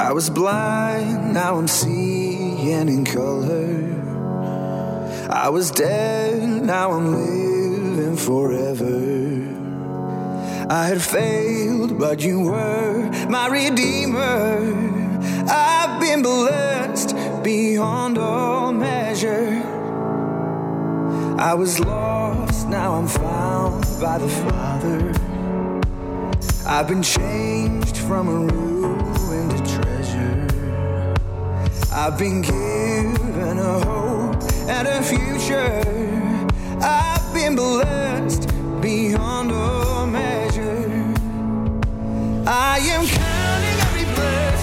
I 0.00 0.12
was 0.14 0.30
blind, 0.30 1.34
now 1.34 1.58
I'm 1.58 1.68
seeing 1.68 2.15
and 2.72 2.88
in 2.88 3.04
color. 3.04 3.96
I 5.30 5.48
was 5.48 5.70
dead, 5.70 6.62
now 6.62 6.92
I'm 6.92 7.12
living 7.12 8.16
forever. 8.16 9.46
I 10.68 10.86
had 10.86 11.00
failed, 11.00 11.98
but 11.98 12.20
you 12.20 12.40
were 12.40 13.10
my 13.28 13.46
redeemer. 13.48 14.74
I've 15.48 16.00
been 16.00 16.22
blessed 16.22 17.14
beyond 17.44 18.18
all 18.18 18.72
measure. 18.72 19.62
I 21.38 21.54
was 21.54 21.78
lost, 21.78 22.68
now 22.68 22.94
I'm 22.94 23.06
found 23.06 23.84
by 24.00 24.18
the 24.18 24.28
Father. 24.28 25.12
I've 26.66 26.88
been 26.88 27.02
changed 27.02 27.96
from 27.98 28.28
a 28.28 28.52
root. 28.52 28.75
I've 31.98 32.18
been 32.18 32.42
given 32.42 33.58
a 33.58 33.80
hope 33.80 34.42
and 34.68 34.86
a 34.86 35.02
future. 35.02 35.80
I've 36.82 37.32
been 37.32 37.56
blessed 37.56 38.50
beyond 38.82 39.50
all 39.50 40.06
measure. 40.06 41.14
I 42.46 42.80
am 42.80 43.06
counting 43.06 43.80
every 43.86 44.04
blessing. 44.14 44.55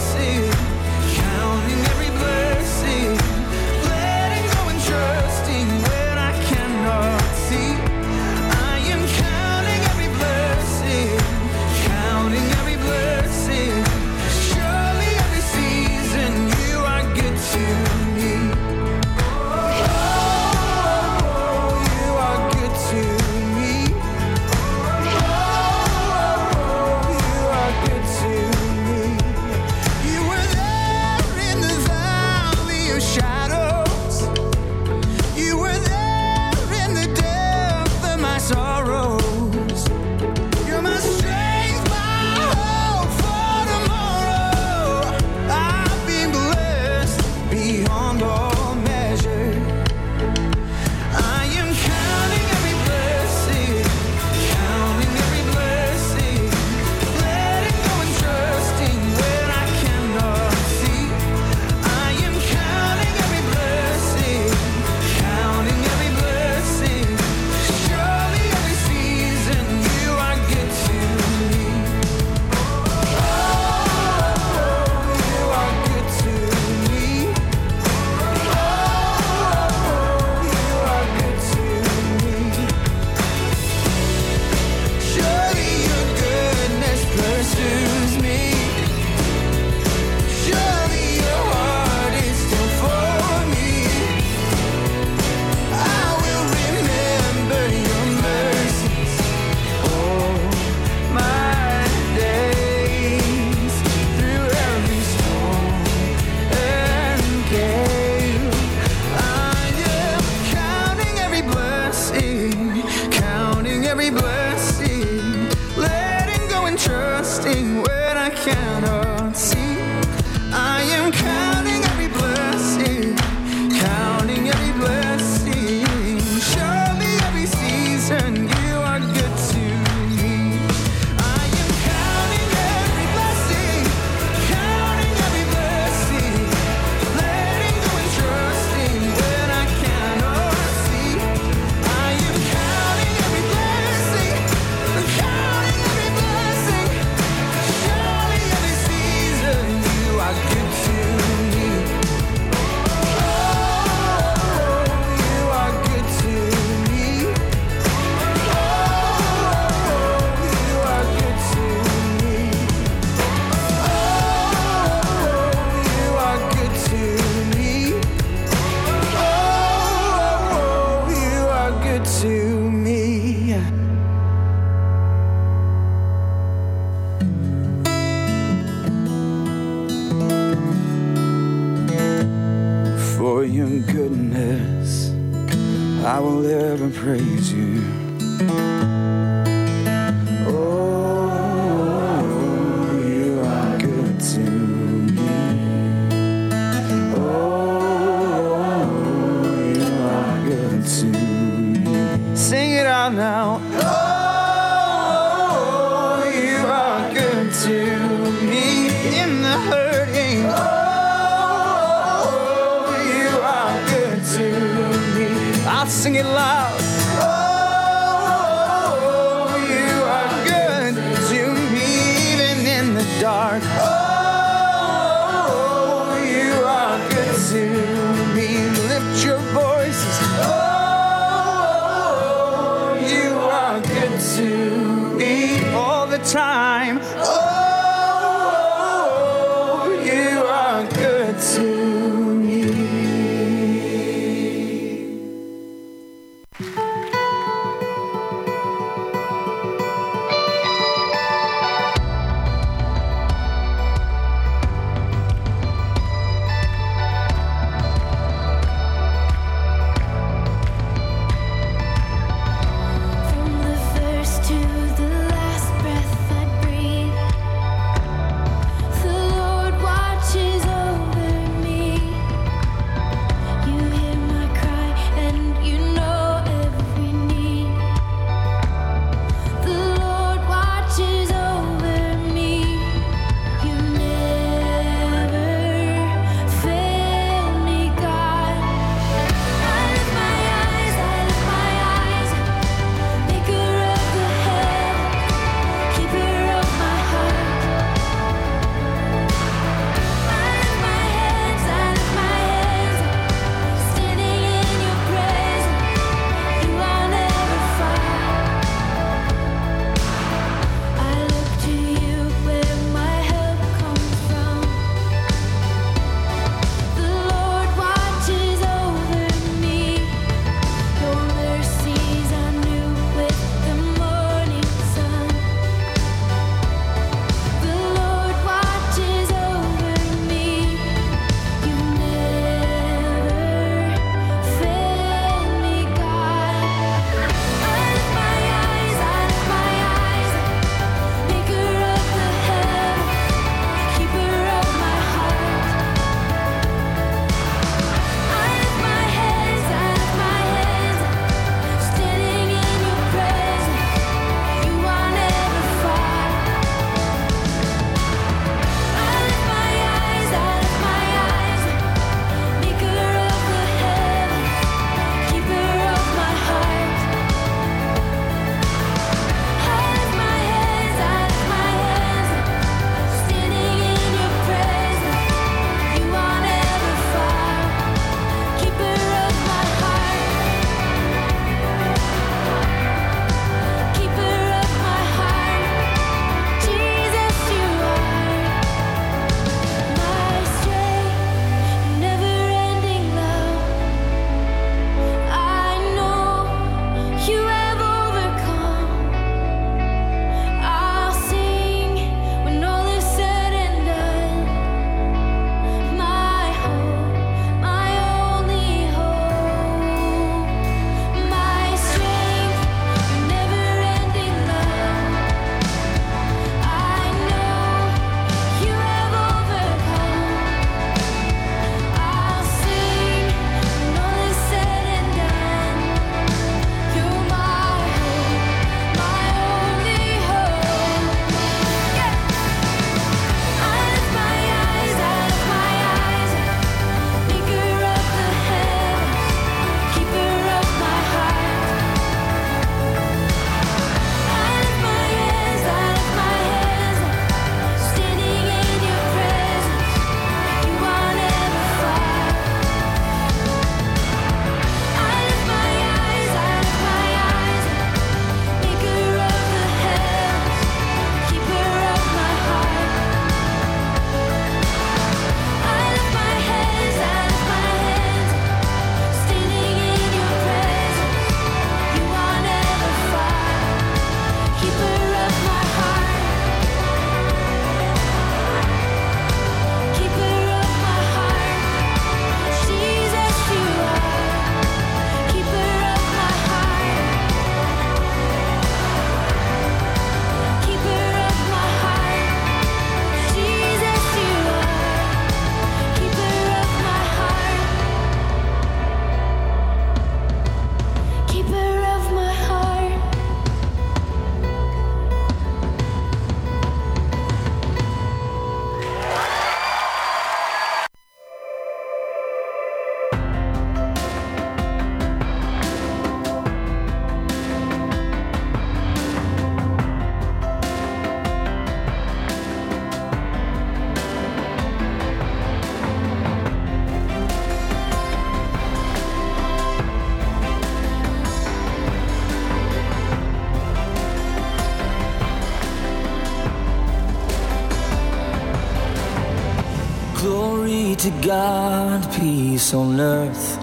Peace 542.19 542.73
on 542.73 542.99
earth, 542.99 543.59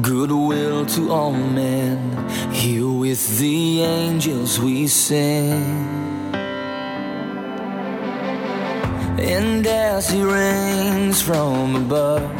goodwill 0.00 0.86
to 0.86 1.12
all 1.12 1.32
men. 1.32 1.98
Here 2.52 2.88
with 2.88 3.38
the 3.38 3.82
angels 3.82 4.58
we 4.58 4.86
sing. 4.86 5.62
And 9.18 9.66
as 9.66 10.10
he 10.10 10.22
reigns 10.22 11.22
from 11.22 11.76
above, 11.76 12.30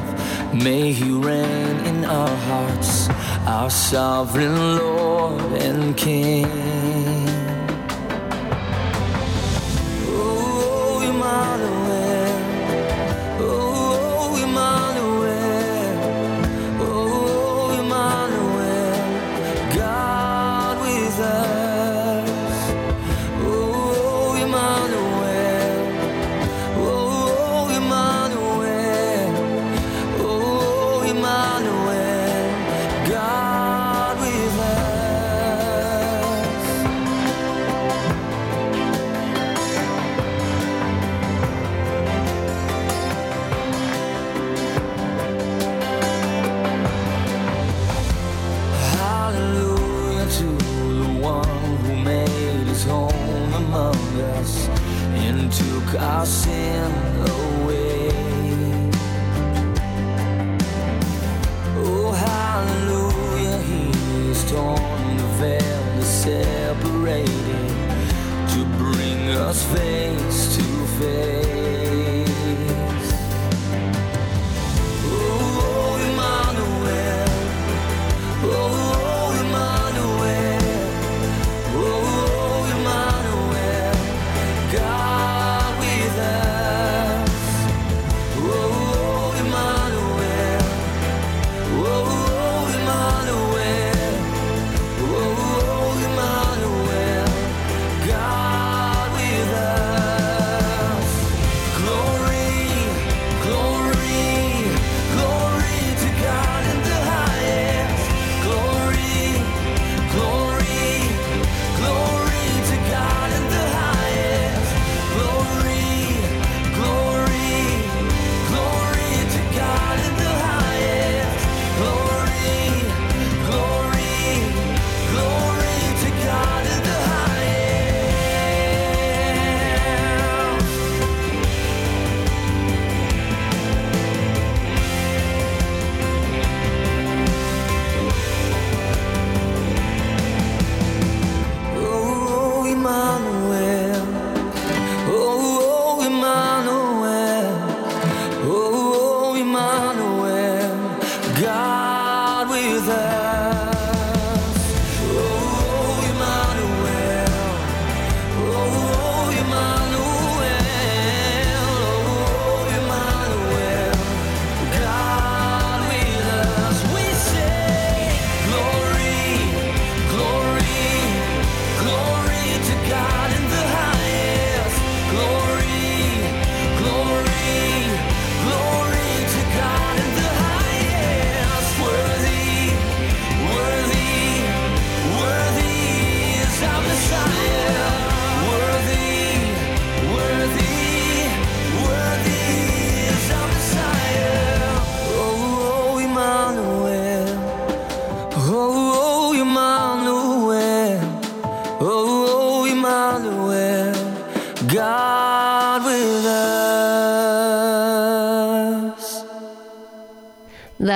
may 0.55 0.93
he 0.93 1.11
reign 1.11 1.77
in 1.91 2.05
our 2.05 2.37
hearts, 2.49 3.09
our 3.47 3.71
sovereign 3.71 4.77
Lord 4.77 5.41
and 5.63 5.97
King. 5.97 6.74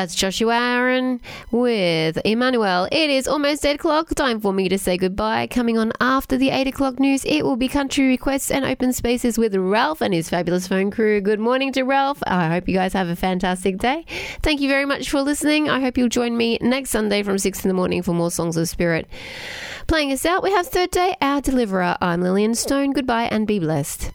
That's 0.08 0.14
Joshua 0.14 0.56
Aaron 0.58 1.20
with 1.50 2.18
Emmanuel. 2.24 2.88
It 2.90 3.10
is 3.10 3.28
almost 3.28 3.66
8 3.66 3.74
o'clock. 3.74 4.08
Time 4.14 4.40
for 4.40 4.54
me 4.54 4.66
to 4.70 4.78
say 4.78 4.96
goodbye. 4.96 5.48
Coming 5.48 5.76
on 5.76 5.92
after 6.00 6.38
the 6.38 6.48
8 6.48 6.66
o'clock 6.66 6.98
news, 6.98 7.26
it 7.26 7.42
will 7.42 7.56
be 7.56 7.68
country 7.68 8.08
requests 8.08 8.50
and 8.50 8.64
open 8.64 8.94
spaces 8.94 9.36
with 9.36 9.54
Ralph 9.54 10.00
and 10.00 10.14
his 10.14 10.30
fabulous 10.30 10.66
phone 10.66 10.90
crew. 10.90 11.20
Good 11.20 11.40
morning 11.40 11.74
to 11.74 11.82
Ralph. 11.82 12.22
I 12.26 12.48
hope 12.48 12.68
you 12.68 12.74
guys 12.74 12.94
have 12.94 13.08
a 13.08 13.16
fantastic 13.16 13.76
day. 13.76 14.06
Thank 14.40 14.62
you 14.62 14.68
very 14.70 14.86
much 14.86 15.10
for 15.10 15.20
listening. 15.20 15.68
I 15.68 15.78
hope 15.78 15.98
you'll 15.98 16.08
join 16.08 16.38
me 16.38 16.56
next 16.62 16.88
Sunday 16.88 17.22
from 17.22 17.36
6 17.36 17.62
in 17.62 17.68
the 17.68 17.74
morning 17.74 18.02
for 18.02 18.14
more 18.14 18.30
Songs 18.30 18.56
of 18.56 18.66
Spirit. 18.66 19.06
Playing 19.88 20.10
us 20.10 20.24
out, 20.24 20.42
we 20.42 20.52
have 20.52 20.68
Third 20.68 20.90
Day, 20.90 21.16
Our 21.20 21.42
Deliverer. 21.42 21.98
I'm 22.00 22.22
Lillian 22.22 22.54
Stone. 22.54 22.92
Goodbye 22.92 23.28
and 23.30 23.46
be 23.46 23.58
blessed. 23.58 24.10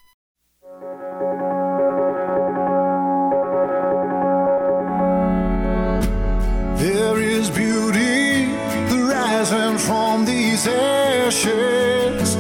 These 10.63 10.73
ashes. 10.73 12.35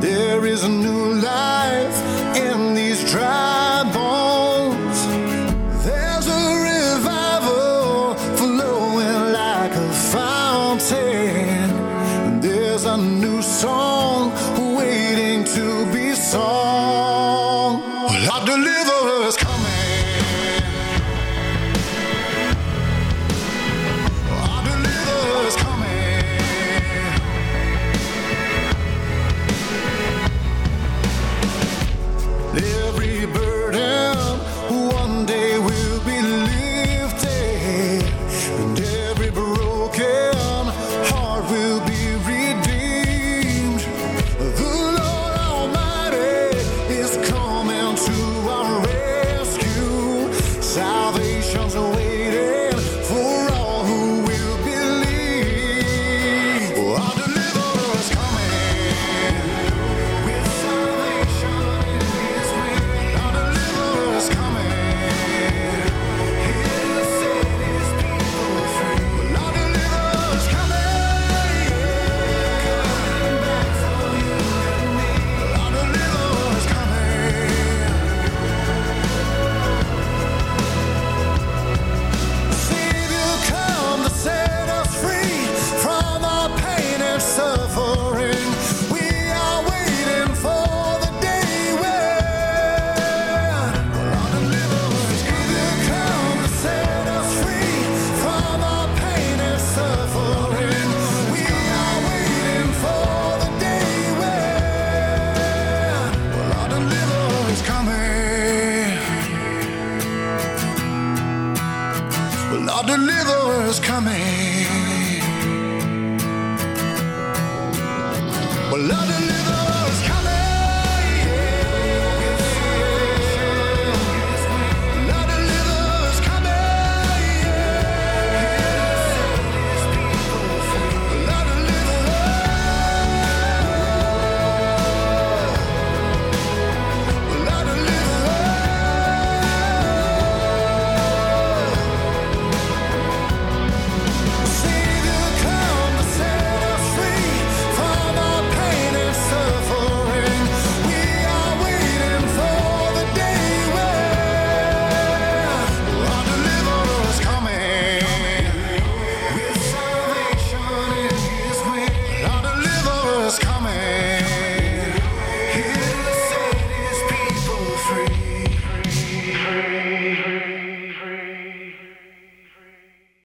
There 0.00 0.44
is 0.46 0.64
a 0.64 0.68
new 0.68 1.14
life 1.14 2.36
in 2.36 2.74
these 2.74 3.10
dry 3.10 3.61